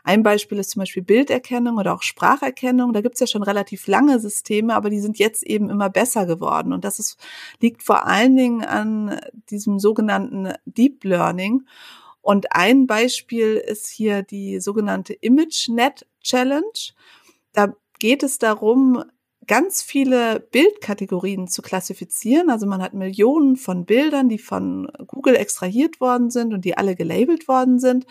ein 0.04 0.24
Beispiel 0.24 0.60
ist 0.60 0.72
zum 0.72 0.82
Beispiel 0.82 1.04
Bilderkennung 1.04 1.78
oder 1.78 1.94
auch 1.94 2.02
Spracherkennung. 2.02 2.92
Da 2.92 3.00
gibt's 3.00 3.22
ja 3.22 3.28
schon 3.28 3.44
relativ 3.44 3.88
lange 3.88 4.20
Systeme, 4.20 4.76
aber 4.76 4.90
die 4.90 5.00
sind 5.00 5.20
jetzt 5.20 5.44
eben 5.44 5.70
immer 5.70 5.90
besser 5.90 6.26
geworden. 6.26 6.74
Und 6.74 6.84
das 6.84 7.00
ist, 7.00 7.18
liegt 7.62 7.82
vor 7.82 8.08
allen 8.08 8.36
Dingen 8.36 8.66
an 8.66 9.22
diesem 9.50 9.80
sogenannten 9.80 10.52
Deep 10.66 11.06
Learning. 11.06 11.66
Und 12.22 12.52
ein 12.52 12.88
Beispiel 12.88 13.56
ist 13.56 13.88
hier 13.88 14.22
die 14.22 14.60
sogenannte 14.60 15.14
ImageNet 15.14 16.06
Challenge. 16.22 16.92
Da 17.54 17.74
geht 18.00 18.24
es 18.24 18.40
darum, 18.40 19.04
ganz 19.48 19.82
viele 19.82 20.40
Bildkategorien 20.40 21.48
zu 21.48 21.62
klassifizieren. 21.62 22.50
Also 22.50 22.68
man 22.68 22.82
hat 22.82 22.94
Millionen 22.94 23.56
von 23.56 23.86
Bildern, 23.86 24.30
die 24.30 24.38
von 24.38 24.92
Google 25.08 25.36
extrahiert 25.36 26.00
worden 26.00 26.30
sind 26.30 26.54
und 26.54 26.66
die 26.66 26.78
alle 26.78 26.96
gelabelt 26.96 27.48
worden 27.48 27.80
sind. 27.80 28.06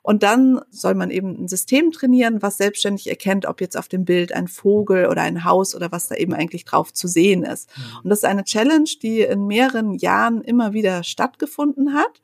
Und 0.00 0.22
dann 0.22 0.62
soll 0.70 0.94
man 0.94 1.10
eben 1.10 1.44
ein 1.44 1.48
System 1.48 1.92
trainieren, 1.92 2.40
was 2.40 2.56
selbstständig 2.56 3.08
erkennt, 3.08 3.44
ob 3.44 3.60
jetzt 3.60 3.76
auf 3.76 3.88
dem 3.88 4.06
Bild 4.06 4.32
ein 4.32 4.48
Vogel 4.48 5.06
oder 5.08 5.20
ein 5.20 5.44
Haus 5.44 5.74
oder 5.74 5.92
was 5.92 6.08
da 6.08 6.14
eben 6.14 6.32
eigentlich 6.32 6.64
drauf 6.64 6.94
zu 6.94 7.06
sehen 7.06 7.42
ist. 7.42 7.68
Mhm. 7.76 7.98
Und 8.04 8.08
das 8.08 8.20
ist 8.20 8.24
eine 8.24 8.44
Challenge, 8.44 8.88
die 9.02 9.20
in 9.20 9.46
mehreren 9.46 9.92
Jahren 9.92 10.40
immer 10.40 10.72
wieder 10.72 11.04
stattgefunden 11.04 11.92
hat. 11.92 12.22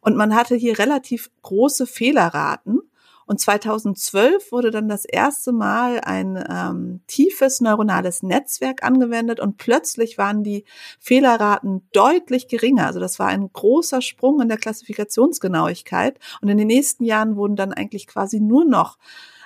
Und 0.00 0.16
man 0.16 0.34
hatte 0.34 0.54
hier 0.56 0.78
relativ 0.78 1.30
große 1.42 1.86
Fehlerraten. 1.86 2.80
Und 3.26 3.40
2012 3.40 4.52
wurde 4.52 4.70
dann 4.70 4.88
das 4.88 5.04
erste 5.04 5.52
Mal 5.52 6.00
ein 6.00 6.42
ähm, 6.48 7.00
tiefes 7.08 7.60
neuronales 7.60 8.22
Netzwerk 8.22 8.84
angewendet 8.84 9.40
und 9.40 9.58
plötzlich 9.58 10.16
waren 10.16 10.44
die 10.44 10.64
Fehlerraten 11.00 11.88
deutlich 11.92 12.46
geringer. 12.46 12.86
Also 12.86 13.00
das 13.00 13.18
war 13.18 13.26
ein 13.26 13.50
großer 13.52 14.00
Sprung 14.00 14.40
in 14.40 14.48
der 14.48 14.58
Klassifikationsgenauigkeit. 14.58 16.18
Und 16.40 16.48
in 16.48 16.56
den 16.56 16.68
nächsten 16.68 17.04
Jahren 17.04 17.36
wurden 17.36 17.56
dann 17.56 17.72
eigentlich 17.72 18.06
quasi 18.06 18.40
nur 18.40 18.64
noch 18.64 18.96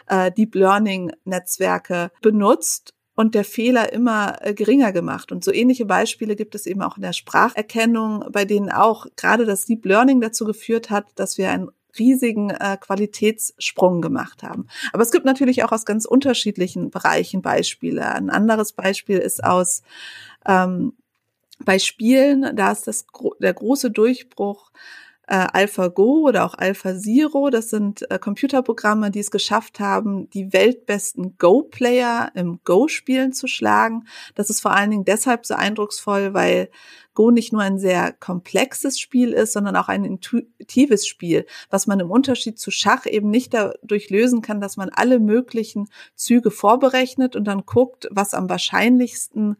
äh, 0.06 0.30
Deep 0.30 0.54
Learning 0.54 1.12
Netzwerke 1.25 2.10
benutzt 2.20 2.92
und 3.14 3.34
der 3.34 3.44
Fehler 3.44 3.92
immer 3.92 4.37
äh, 4.40 4.54
geringer 4.54 4.92
gemacht. 4.92 5.32
Und 5.32 5.42
so 5.44 5.52
ähnliche 5.52 5.87
Beispiele 5.87 6.37
gibt 6.37 6.54
es 6.54 6.66
eben 6.66 6.82
auch 6.82 6.96
in 6.96 7.02
der 7.02 7.12
Spracherkennung, 7.12 8.25
bei 8.30 8.44
denen 8.44 8.70
auch 8.70 9.06
gerade 9.16 9.46
das 9.46 9.64
Deep 9.64 9.84
Learning 9.87 10.20
dazu 10.20 10.44
geführt 10.44 10.90
hat, 10.90 11.06
dass 11.14 11.38
wir 11.38 11.50
ein 11.50 11.68
riesigen 11.99 12.50
äh, 12.50 12.76
Qualitätssprung 12.80 14.00
gemacht 14.00 14.42
haben. 14.42 14.66
Aber 14.92 15.02
es 15.02 15.11
gibt 15.11 15.25
natürlich 15.25 15.64
auch 15.64 15.73
aus 15.73 15.85
ganz 15.85 16.04
unterschiedlichen 16.04 16.90
Bereichen 16.90 17.42
Beispiele. 17.42 18.06
Ein 18.14 18.30
anderes 18.30 18.73
Beispiel 18.73 19.18
ist 19.18 19.42
aus 19.44 19.82
ähm, 20.47 20.92
bei 21.64 21.78
Spielen, 21.78 22.56
da 22.56 22.73
ist 22.73 22.87
das 22.87 23.06
der 23.38 23.52
große 23.52 23.90
Durchbruch 23.90 24.70
äh, 25.30 25.46
AlphaGo 25.52 26.26
oder 26.26 26.44
auch 26.44 26.58
AlphaZero. 26.58 27.50
Das 27.50 27.70
sind 27.70 28.10
äh, 28.10 28.18
Computerprogramme, 28.18 29.12
die 29.12 29.20
es 29.20 29.30
geschafft 29.30 29.78
haben, 29.78 30.28
die 30.30 30.52
weltbesten 30.52 31.38
Go-Player 31.38 32.32
im 32.34 32.58
Go-Spielen 32.64 33.32
zu 33.32 33.46
schlagen. 33.46 34.06
Das 34.34 34.50
ist 34.50 34.60
vor 34.60 34.72
allen 34.72 34.90
Dingen 34.90 35.04
deshalb 35.04 35.46
so 35.46 35.54
eindrucksvoll, 35.54 36.34
weil 36.34 36.68
Go 37.14 37.30
nicht 37.30 37.52
nur 37.52 37.62
ein 37.62 37.78
sehr 37.78 38.12
komplexes 38.12 38.99
Spiel 38.99 39.32
ist, 39.32 39.52
sondern 39.52 39.76
auch 39.76 39.88
ein 39.88 40.04
intuitives 40.04 41.06
Spiel, 41.06 41.46
was 41.68 41.87
man 41.87 42.00
im 42.00 42.10
Unterschied 42.10 42.58
zu 42.58 42.70
Schach 42.70 43.06
eben 43.06 43.30
nicht 43.30 43.54
dadurch 43.54 44.10
lösen 44.10 44.42
kann, 44.42 44.60
dass 44.60 44.76
man 44.76 44.90
alle 44.90 45.20
möglichen 45.20 45.88
Züge 46.14 46.50
vorberechnet 46.50 47.37
und 47.37 47.44
dann 47.44 47.66
guckt, 47.66 48.08
was 48.10 48.34
am 48.34 48.49
wahrscheinlichsten 48.49 49.56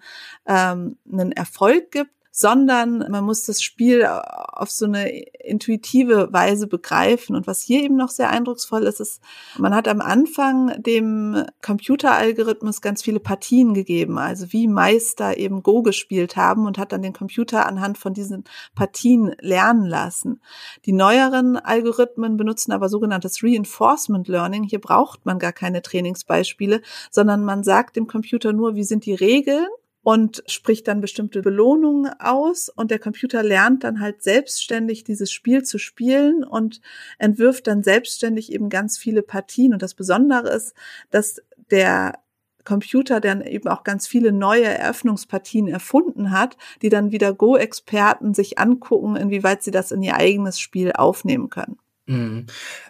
ähm, 0.47 0.97
einen 1.12 1.33
Erfolg 1.33 1.91
gibt, 1.93 2.11
sondern 2.31 2.99
man 3.11 3.25
muss 3.25 3.45
das 3.45 3.63
Spiel 3.63 4.05
auf 4.05 4.71
so 4.71 4.87
eine 4.87 5.11
intuitive 5.11 6.33
Weise 6.33 6.67
begreifen. 6.67 7.35
Und 7.35 7.47
was 7.47 7.61
hier 7.61 7.83
eben 7.83 7.97
noch 7.97 8.11
sehr 8.11 8.31
eindrucksvoll 8.31 8.85
ist, 8.85 9.01
ist, 9.01 9.21
man 9.59 9.75
hat 9.75 9.89
am 9.89 10.01
Anfang 10.01 10.81
dem 10.83 11.45
Computeralgorithmus 11.63 12.81
ganz 12.81 13.03
viele 13.03 13.21
Partien 13.21 13.75
gegeben, 13.75 14.19
also 14.19 14.53
wie 14.53 14.69
Meister 14.69 15.39
eben 15.39 15.63
Go 15.63 15.83
gespielt 15.83 16.37
haben 16.37 16.67
und 16.67 16.79
hat 16.79 16.93
dann 16.93 17.03
den 17.03 17.13
Computer 17.13 17.67
anhand 17.67 17.99
von 17.99 18.15
diesen 18.15 18.45
Partien 18.75 19.35
lernen 19.41 19.87
lassen. 19.87 20.41
Die 20.87 20.93
neueren 20.93 21.57
Algorithmen 21.57 22.37
benutzen 22.37 22.73
aber 22.73 22.89
sogenanntes 22.89 23.43
Reinforcement 23.43 24.29
Learning. 24.29 24.63
Hier 24.65 24.81
braucht 24.81 25.27
man 25.27 25.39
gar 25.39 25.53
keine 25.53 25.83
Trainingsbeispiele, 25.83 26.83
sondern 27.11 27.45
man 27.45 27.65
sagt 27.65 27.97
dem 27.97 28.07
Computer 28.07 28.53
nur, 28.53 28.77
wie 28.77 28.85
sind 28.85 29.05
die 29.05 29.15
Regeln 29.15 29.67
und 30.02 30.42
spricht 30.47 30.88
dann 30.88 31.00
bestimmte 31.00 31.42
Belohnungen 31.42 32.11
aus 32.19 32.69
und 32.69 32.90
der 32.90 32.99
Computer 32.99 33.42
lernt 33.42 33.85
dann 33.85 34.00
halt 34.00 34.23
selbstständig 34.23 35.04
dieses 35.04 35.30
Spiel 35.30 35.62
zu 35.62 35.78
spielen 35.78 36.42
und 36.45 36.80
entwirft 37.19 37.66
dann 37.66 37.83
selbstständig 37.83 38.52
eben 38.52 38.71
ganz 38.71 38.97
viele 38.97 39.23
Partien 39.23 39.73
und 39.73 39.83
das 39.83 39.95
Besondere 39.95 40.49
ist, 40.50 40.75
dass 41.11 41.42
der 41.71 42.19
Computer 42.64 43.21
dann 43.21 43.40
eben 43.42 43.69
auch 43.69 43.85
ganz 43.85 44.07
viele 44.07 44.30
neue 44.33 44.64
Eröffnungspartien 44.64 45.66
erfunden 45.66 46.30
hat, 46.30 46.57
die 46.83 46.88
dann 46.88 47.11
wieder 47.11 47.33
Go-Experten 47.33 48.33
sich 48.33 48.59
angucken, 48.59 49.16
inwieweit 49.16 49.62
sie 49.62 49.71
das 49.71 49.90
in 49.90 50.02
ihr 50.02 50.14
eigenes 50.14 50.61
Spiel 50.61 50.92
aufnehmen 50.92 51.50
können. 51.50 51.80
Mhm. 52.11 52.47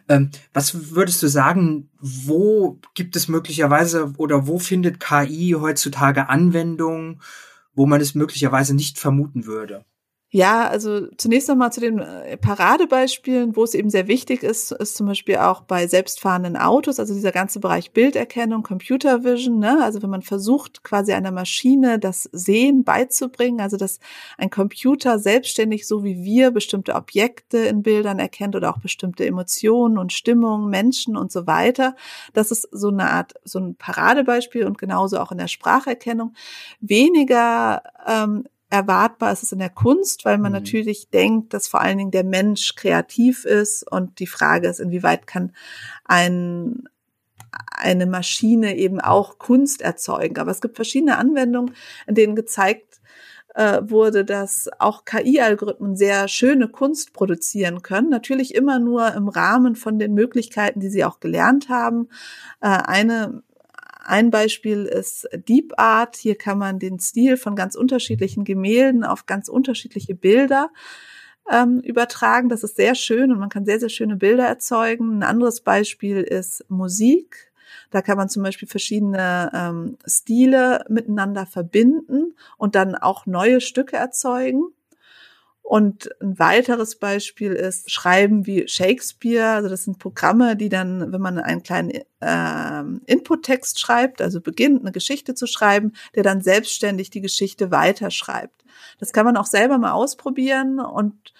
Ähm, 0.09 0.31
was 0.55 0.93
würdest 0.95 1.23
du 1.23 1.29
sagen, 1.29 1.91
wo 2.01 2.81
gibt 2.95 3.17
es 3.17 3.29
möglicherweise 3.29 4.15
oder 4.17 4.47
wo 4.47 4.59
findet 4.59 4.99
KI 4.99 5.57
heutzutage 5.59 6.31
Anwendung, 6.31 7.21
wo 7.75 7.85
man 7.87 8.01
es 8.01 8.15
möglicherweise 8.15 8.75
nicht 8.75 8.99
vermuten 8.99 9.45
würde? 9.45 9.85
Ja, 10.33 10.69
also 10.69 11.09
zunächst 11.17 11.49
nochmal 11.49 11.73
zu 11.73 11.81
den 11.81 11.99
äh, 11.99 12.37
Paradebeispielen, 12.37 13.57
wo 13.57 13.65
es 13.65 13.75
eben 13.75 13.91
sehr 13.91 14.07
wichtig 14.07 14.45
ist, 14.45 14.71
ist 14.71 14.97
zum 14.97 15.09
Beispiel 15.09 15.39
auch 15.39 15.63
bei 15.63 15.89
selbstfahrenden 15.89 16.57
Autos, 16.57 17.01
also 17.01 17.15
dieser 17.15 17.33
ganze 17.33 17.59
Bereich 17.59 17.91
Bilderkennung, 17.91 18.63
Computer 18.63 19.25
Vision, 19.25 19.59
ne? 19.59 19.83
also 19.83 20.03
wenn 20.03 20.11
man 20.11 20.23
versucht, 20.23 20.85
quasi 20.85 21.13
einer 21.15 21.33
Maschine 21.33 21.99
das 21.99 22.29
Sehen 22.31 22.85
beizubringen, 22.85 23.61
also 23.61 23.77
dass 23.77 23.99
ein 24.39 24.51
Computer 24.51 25.19
selbstständig, 25.19 25.89
so 25.89 26.05
wie 26.05 26.23
wir, 26.23 26.53
bestimmte 26.53 26.95
Objekte 26.95 27.59
in 27.59 27.83
Bildern 27.83 28.21
erkennt 28.21 28.55
oder 28.55 28.71
auch 28.71 28.79
bestimmte 28.79 29.27
Emotionen 29.27 29.99
und 29.99 30.13
Stimmungen, 30.13 30.71
Menschen 30.71 31.17
und 31.17 31.33
so 31.33 31.49
weiter. 31.49 31.97
Das 32.35 32.53
ist 32.53 32.69
so 32.71 32.87
eine 32.91 33.11
Art, 33.11 33.35
so 33.43 33.59
ein 33.59 33.75
Paradebeispiel 33.75 34.65
und 34.65 34.79
genauso 34.79 35.19
auch 35.19 35.33
in 35.33 35.39
der 35.39 35.49
Spracherkennung. 35.49 36.35
Weniger 36.81 37.83
ähm, 38.07 38.45
erwartbar 38.71 39.33
ist 39.33 39.43
es 39.43 39.53
in 39.53 39.59
der 39.59 39.71
Kunst, 39.71 40.25
weil 40.25 40.39
man 40.39 40.53
mhm. 40.53 40.59
natürlich 40.59 41.11
denkt, 41.11 41.53
dass 41.53 41.69
vor 41.69 41.81
allen 41.81 41.99
Dingen 41.99 42.11
der 42.13 42.25
Mensch 42.25 42.75
kreativ 42.77 43.45
ist 43.45 43.91
und 43.91 44.19
die 44.21 44.27
Frage 44.27 44.69
ist, 44.69 44.81
inwieweit 44.81 45.27
kann 45.27 45.53
ein 46.05 46.85
eine 47.73 48.07
Maschine 48.07 48.77
eben 48.77 49.01
auch 49.01 49.39
Kunst 49.39 49.83
erzeugen. 49.83 50.39
Aber 50.39 50.53
es 50.53 50.61
gibt 50.61 50.77
verschiedene 50.77 51.19
Anwendungen, 51.19 51.75
in 52.07 52.15
denen 52.15 52.37
gezeigt 52.37 53.01
äh, 53.55 53.81
wurde, 53.83 54.25
dass 54.25 54.71
auch 54.79 55.05
KI-Algorithmen 55.05 55.97
sehr 55.97 56.29
schöne 56.29 56.69
Kunst 56.69 57.13
produzieren 57.13 57.83
können. 57.83 58.09
Natürlich 58.09 58.55
immer 58.55 58.79
nur 58.79 59.13
im 59.15 59.29
Rahmen 59.29 59.75
von 59.75 59.99
den 59.99 60.15
Möglichkeiten, 60.15 60.81
die 60.81 60.91
sie 60.91 61.05
auch 61.05 61.19
gelernt 61.19 61.69
haben. 61.69 62.09
Äh, 62.61 62.69
eine 62.69 63.43
ein 64.05 64.31
Beispiel 64.31 64.85
ist 64.85 65.29
Deep 65.33 65.73
Art. 65.77 66.17
Hier 66.17 66.37
kann 66.37 66.59
man 66.59 66.79
den 66.79 66.99
Stil 66.99 67.37
von 67.37 67.57
ganz 67.57 67.75
unterschiedlichen 67.75 68.45
Gemälden 68.45 69.05
auf 69.05 69.27
ganz 69.27 69.49
unterschiedliche 69.49 70.15
Bilder 70.15 70.71
ähm, 71.51 71.81
übertragen. 71.81 72.49
Das 72.49 72.63
ist 72.63 72.77
sehr 72.77 72.95
schön 72.95 73.33
und 73.33 73.39
man 73.39 73.49
kann 73.49 73.65
sehr, 73.65 73.81
sehr 73.81 73.89
schöne 73.89 74.17
Bilder 74.17 74.47
erzeugen. 74.47 75.19
Ein 75.19 75.23
anderes 75.23 75.61
Beispiel 75.61 76.21
ist 76.23 76.65
Musik. 76.69 77.53
Da 77.91 78.03
kann 78.03 78.17
man 78.17 78.29
zum 78.29 78.43
Beispiel 78.43 78.69
verschiedene 78.69 79.51
ähm, 79.53 79.97
Stile 80.07 80.85
miteinander 80.89 81.47
verbinden 81.47 82.35
und 82.57 82.75
dann 82.75 82.95
auch 82.95 83.27
neue 83.27 83.61
Stücke 83.61 83.97
erzeugen. 83.97 84.73
Und 85.71 86.11
ein 86.21 86.37
weiteres 86.37 86.97
Beispiel 86.97 87.53
ist 87.53 87.93
Schreiben 87.93 88.45
wie 88.45 88.67
Shakespeare. 88.67 89.51
Also 89.51 89.69
das 89.69 89.85
sind 89.85 90.01
Programme, 90.01 90.57
die 90.57 90.69
dann, 90.69 91.13
wenn 91.13 91.21
man 91.21 91.39
einen 91.39 91.63
kleinen 91.63 91.91
äh, 91.91 92.83
Input-Text 93.07 93.79
schreibt, 93.79 94.21
also 94.21 94.41
beginnt, 94.41 94.81
eine 94.81 94.91
Geschichte 94.91 95.37
zu 95.37 95.47
schreiben, 95.47 95.93
der 96.17 96.25
dann 96.25 96.41
selbstständig 96.41 97.11
die 97.11 97.21
Geschichte 97.21 97.71
weiterschreibt. 97.71 98.65
Das 98.99 99.13
kann 99.13 99.25
man 99.25 99.37
auch 99.37 99.47
selber 99.47 99.79
mal 99.79 99.93
ausprobieren 99.93 100.81
und 100.81 101.33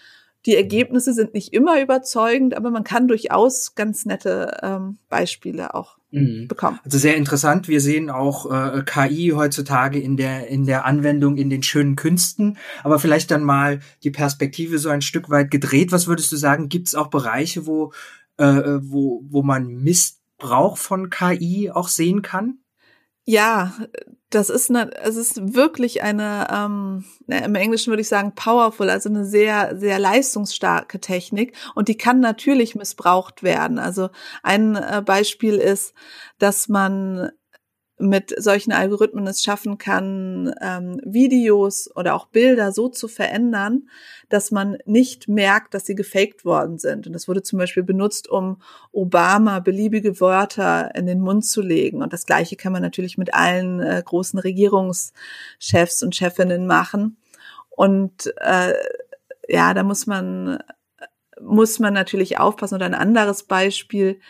die 0.47 0.57
Ergebnisse 0.57 1.13
sind 1.13 1.35
nicht 1.35 1.53
immer 1.53 1.83
überzeugend, 1.83 2.57
aber 2.57 2.71
man 2.71 2.85
kann 2.85 3.09
durchaus 3.09 3.75
ganz 3.75 4.07
nette 4.07 4.59
ähm, 4.63 4.99
Beispiele 5.09 5.75
auch 5.75 5.99
mhm. 6.11 6.49
bekommen. 6.49 6.81
Also 6.85 6.99
sehr 6.99 7.17
interessant. 7.17 7.69
Wir 7.69 7.81
sehen 7.81 8.11
auch 8.11 8.51
äh, 8.51 8.83
KI 8.85 9.33
heutzutage 9.35 9.99
in 9.99 10.17
der 10.17 10.49
in 10.49 10.65
der 10.65 10.87
Anwendung 10.87 11.37
in 11.37 11.51
den 11.51 11.63
schönen 11.63 11.97
Künsten, 11.97 12.57
aber 12.83 12.99
vielleicht 12.99 13.31
dann 13.31 13.45
mal 13.45 13.81
die 14.03 14.11
Perspektive 14.11 14.79
so 14.79 14.89
ein 14.89 15.03
Stück 15.03 15.29
weit 15.31 15.51
gedreht. 15.51 15.93
Was 15.93 16.07
würdest 16.07 16.33
du 16.33 16.37
sagen? 16.37 16.69
Gibt 16.69 16.89
es 16.89 16.95
auch 16.95 17.09
Bereiche, 17.09 17.67
wo 17.67 17.93
äh, 18.39 18.79
wo 18.81 19.23
wo 19.29 19.43
man 19.43 19.83
Missbrauch 19.83 20.79
von 20.79 21.11
KI 21.11 21.71
auch 21.71 21.89
sehen 21.89 22.23
kann? 22.23 22.59
Ja, 23.25 23.75
das 24.31 24.49
ist 24.49 24.71
eine, 24.71 24.97
es 25.03 25.17
ist 25.17 25.55
wirklich 25.55 26.03
eine, 26.03 26.47
ähm, 26.53 27.05
im 27.27 27.55
Englischen 27.57 27.91
würde 27.91 28.01
ich 28.01 28.09
sagen 28.09 28.33
powerful, 28.35 28.89
also 28.89 29.09
eine 29.09 29.25
sehr, 29.25 29.77
sehr 29.77 29.99
leistungsstarke 29.99 31.01
Technik 31.01 31.57
und 31.75 31.89
die 31.89 31.97
kann 31.97 32.21
natürlich 32.21 32.77
missbraucht 32.77 33.43
werden. 33.43 33.81
Also 33.81 34.11
ein 34.45 34.77
äh, 34.77 35.03
Beispiel 35.05 35.57
ist, 35.57 35.95
dass 36.39 36.69
man 36.69 37.31
mit 38.01 38.35
solchen 38.43 38.73
Algorithmen 38.73 39.27
es 39.27 39.43
schaffen 39.43 39.79
kann, 39.79 40.55
ähm, 40.61 41.01
Videos 41.05 41.95
oder 41.95 42.15
auch 42.15 42.27
Bilder 42.27 42.73
so 42.73 42.89
zu 42.89 43.09
verändern, 43.09 43.89
dass 44.29 44.51
man 44.51 44.79
nicht 44.87 45.29
merkt, 45.29 45.75
dass 45.75 45.87
sie 45.87 45.95
gefaked 45.95 46.45
worden 46.45 46.79
sind. 46.79 47.07
Und 47.07 47.13
das 47.13 47.29
wurde 47.29 47.43
zum 47.43 47.59
Beispiel 47.59 47.83
benutzt, 47.83 48.29
um 48.29 48.63
Obama 48.93 49.61
beliebige 49.61 50.21
Wörter 50.21 50.95
in 50.95 51.07
den 51.07 51.21
Mund 51.21 51.45
zu 51.45 51.63
legen. 51.63 52.03
Und 52.03 52.13
das 52.13 52.27
Gleiche 52.27 52.57
kann 52.57 52.73
man 52.73 52.83
natürlich 52.83 53.19
mit 53.19 53.35
allen 53.35 53.81
äh, 53.81 54.03
großen 54.05 54.39
Regierungschefs 54.39 56.03
und 56.03 56.17
Chefinnen 56.17 56.67
machen. 56.67 57.19
Und 57.69 58.33
äh, 58.39 58.75
ja, 59.49 59.75
da 59.75 59.83
muss 59.83 60.07
man 60.07 60.59
muss 61.41 61.79
man 61.79 61.95
natürlich 61.95 62.39
aufpassen. 62.39 62.75
Oder 62.75 62.87
ein 62.87 62.95
anderes 62.95 63.45
Beispiel 63.45 64.21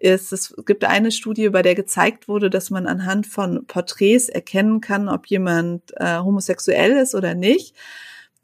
ist, 0.00 0.32
es 0.32 0.54
gibt 0.64 0.84
eine 0.84 1.12
Studie, 1.12 1.50
bei 1.50 1.62
der 1.62 1.74
gezeigt 1.74 2.26
wurde, 2.26 2.50
dass 2.50 2.70
man 2.70 2.86
anhand 2.86 3.26
von 3.26 3.66
Porträts 3.66 4.28
erkennen 4.28 4.80
kann, 4.80 5.08
ob 5.08 5.26
jemand 5.26 5.92
äh, 5.96 6.18
homosexuell 6.18 6.92
ist 6.92 7.14
oder 7.14 7.34
nicht. 7.34 7.76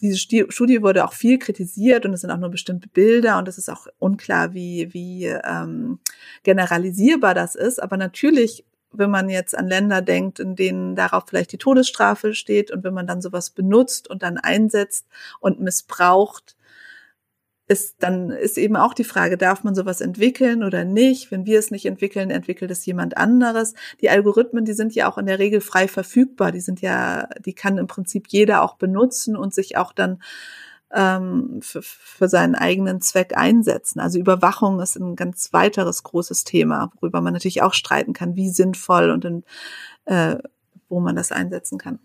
Diese 0.03 0.19
Studie 0.19 0.83
wurde 0.83 1.07
auch 1.07 1.15
viel 1.15 1.39
kritisiert 1.39 2.05
und 2.05 2.13
es 2.13 2.21
sind 2.21 2.31
auch 2.31 2.37
nur 2.37 2.51
bestimmte 2.51 2.89
Bilder 2.89 3.39
und 3.39 3.49
es 3.49 3.57
ist 3.57 3.71
auch 3.71 3.87
unklar, 3.99 4.53
wie, 4.53 4.93
wie 4.93 5.25
ähm, 5.25 5.99
generalisierbar 6.43 7.33
das 7.33 7.55
ist. 7.55 7.83
Aber 7.83 7.97
natürlich, 7.97 8.67
wenn 8.93 9.11
man 9.11 9.31
jetzt 9.31 9.57
an 9.57 9.67
Länder 9.67 10.03
denkt, 10.03 10.39
in 10.39 10.55
denen 10.55 10.95
darauf 10.97 11.25
vielleicht 11.27 11.53
die 11.53 11.59
Todesstrafe 11.59 12.35
steht 12.35 12.71
und 12.71 12.85
wenn 12.85 12.93
man 12.93 13.07
dann 13.07 13.23
sowas 13.23 13.49
benutzt 13.49 14.11
und 14.11 14.23
dann 14.23 14.37
einsetzt 14.37 15.07
und 15.41 15.61
missbraucht, 15.61 16.56
ist, 17.69 17.97
dann 17.99 18.31
ist 18.31 18.59
eben 18.59 18.77
auch 18.77 18.95
die 18.95 19.05
Frage, 19.05 19.37
darf 19.37 19.65
man 19.65 19.75
sowas 19.75 20.01
entwickeln 20.01 20.63
oder 20.63 20.85
nicht? 20.85 21.31
Wenn 21.31 21.47
wir 21.47 21.59
es 21.59 21.71
nicht 21.71 21.87
entwickeln, 21.87 22.31
entwickelt 22.31 22.71
es 22.71 22.87
jemand 22.87 23.17
anderes. 23.17 23.75
Die 24.01 24.09
Algorithmen, 24.09 24.65
die 24.65 24.73
sind 24.73 24.95
ja 24.95 25.11
auch 25.11 25.19
in 25.19 25.27
der 25.27 25.39
Regel 25.39 25.61
frei 25.61 25.89
verfügbar. 25.89 26.53
Die 26.53 26.61
sind 26.61 26.81
ja, 26.81 27.29
die 27.45 27.55
kann 27.55 27.79
im 27.79 27.89
Prinzip 27.89 28.29
jeder 28.29 28.63
auch 28.63 28.77
benutzen 28.77 29.37
und 29.37 29.53
sich 29.53 29.77
auch 29.77 29.93
dann 29.93 30.23
ähm, 30.93 31.61
für, 31.61 31.83
für 31.83 32.29
seinen 32.29 32.55
eigenen 32.55 33.01
Zweck 33.01 33.37
einsetzen. 33.37 33.99
Also 33.99 34.19
Überwachung 34.19 34.81
ist 34.81 34.97
ein 34.97 35.17
ganz 35.17 35.53
weiteres 35.53 36.05
großes 36.05 36.45
Thema, 36.45 36.93
worüber 37.01 37.21
man 37.21 37.33
natürlich 37.33 37.63
auch 37.63 37.75
streiten 37.75 38.13
kann, 38.13 38.37
wie 38.37 38.51
sinnvoll 38.51 39.11
und 39.11 39.25
in, 39.25 39.45
äh, 40.05 40.37
wo 40.89 41.01
man 41.01 41.17
das 41.17 41.33
einsetzen 41.33 41.79
kann. 41.79 41.99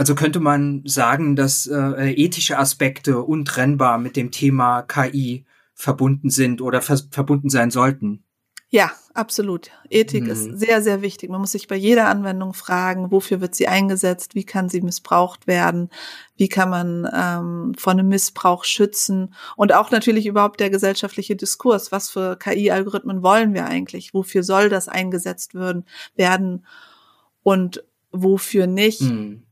Also 0.00 0.14
könnte 0.14 0.40
man 0.40 0.80
sagen, 0.86 1.36
dass 1.36 1.66
äh, 1.66 2.12
ethische 2.12 2.58
Aspekte 2.58 3.20
untrennbar 3.20 3.98
mit 3.98 4.16
dem 4.16 4.30
Thema 4.30 4.80
KI 4.80 5.44
verbunden 5.74 6.30
sind 6.30 6.62
oder 6.62 6.80
ver 6.80 6.98
verbunden 7.10 7.50
sein 7.50 7.70
sollten. 7.70 8.24
Ja, 8.70 8.92
absolut. 9.12 9.70
Ethik 9.90 10.24
mhm. 10.24 10.30
ist 10.30 10.58
sehr, 10.58 10.80
sehr 10.80 11.02
wichtig. 11.02 11.28
Man 11.28 11.42
muss 11.42 11.52
sich 11.52 11.68
bei 11.68 11.76
jeder 11.76 12.08
Anwendung 12.08 12.54
fragen, 12.54 13.10
wofür 13.10 13.42
wird 13.42 13.54
sie 13.54 13.68
eingesetzt, 13.68 14.34
wie 14.34 14.44
kann 14.44 14.70
sie 14.70 14.80
missbraucht 14.80 15.46
werden, 15.46 15.90
wie 16.34 16.48
kann 16.48 16.70
man 16.70 17.06
ähm, 17.14 17.74
vor 17.76 17.92
einem 17.92 18.08
Missbrauch 18.08 18.64
schützen 18.64 19.34
und 19.56 19.74
auch 19.74 19.90
natürlich 19.90 20.24
überhaupt 20.24 20.60
der 20.60 20.70
gesellschaftliche 20.70 21.36
Diskurs. 21.36 21.92
Was 21.92 22.08
für 22.08 22.38
KI-Algorithmen 22.38 23.22
wollen 23.22 23.52
wir 23.52 23.66
eigentlich? 23.66 24.14
Wofür 24.14 24.44
soll 24.44 24.70
das 24.70 24.88
eingesetzt 24.88 25.52
werden, 25.52 25.84
werden 26.16 26.64
und 27.42 27.84
wofür 28.12 28.66
nicht? 28.66 29.02
Mhm. 29.02 29.42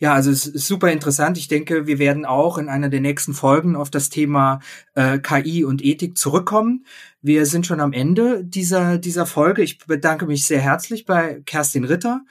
Ja, 0.00 0.14
also 0.14 0.30
es 0.30 0.46
ist 0.46 0.66
super 0.66 0.92
interessant. 0.92 1.38
Ich 1.38 1.48
denke, 1.48 1.88
wir 1.88 1.98
werden 1.98 2.24
auch 2.24 2.56
in 2.56 2.68
einer 2.68 2.88
der 2.88 3.00
nächsten 3.00 3.34
Folgen 3.34 3.74
auf 3.74 3.90
das 3.90 4.10
Thema 4.10 4.60
äh, 4.94 5.18
KI 5.18 5.64
und 5.64 5.84
Ethik 5.84 6.16
zurückkommen. 6.16 6.86
Wir 7.20 7.46
sind 7.46 7.66
schon 7.66 7.80
am 7.80 7.92
Ende 7.92 8.44
dieser, 8.44 8.98
dieser 8.98 9.26
Folge. 9.26 9.62
Ich 9.62 9.78
bedanke 9.78 10.26
mich 10.26 10.46
sehr 10.46 10.60
herzlich 10.60 11.04
bei 11.04 11.42
Kerstin 11.46 11.82
Ritter 11.82 12.22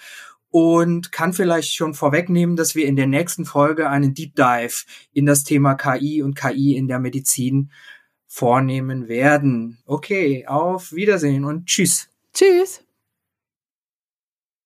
und 0.50 1.12
kann 1.12 1.34
vielleicht 1.34 1.74
schon 1.74 1.94
vorwegnehmen, 1.94 2.56
dass 2.56 2.74
wir 2.74 2.86
in 2.86 2.96
der 2.96 3.08
nächsten 3.08 3.44
Folge 3.44 3.90
einen 3.90 4.14
Deep 4.14 4.36
Dive 4.36 4.86
in 5.12 5.26
das 5.26 5.44
Thema 5.44 5.76
KI 5.76 6.22
und 6.22 6.36
KI 6.36 6.78
in 6.78 6.88
der 6.88 7.00
Medizin 7.00 7.72
vornehmen 8.28 9.10
werden. 9.10 9.80
Okay, 9.86 10.48
auf 10.48 10.94
Wiedersehen 10.94 11.44
und 11.44 11.66
tschüss. 11.66 12.08
Tschüss. 12.34 12.87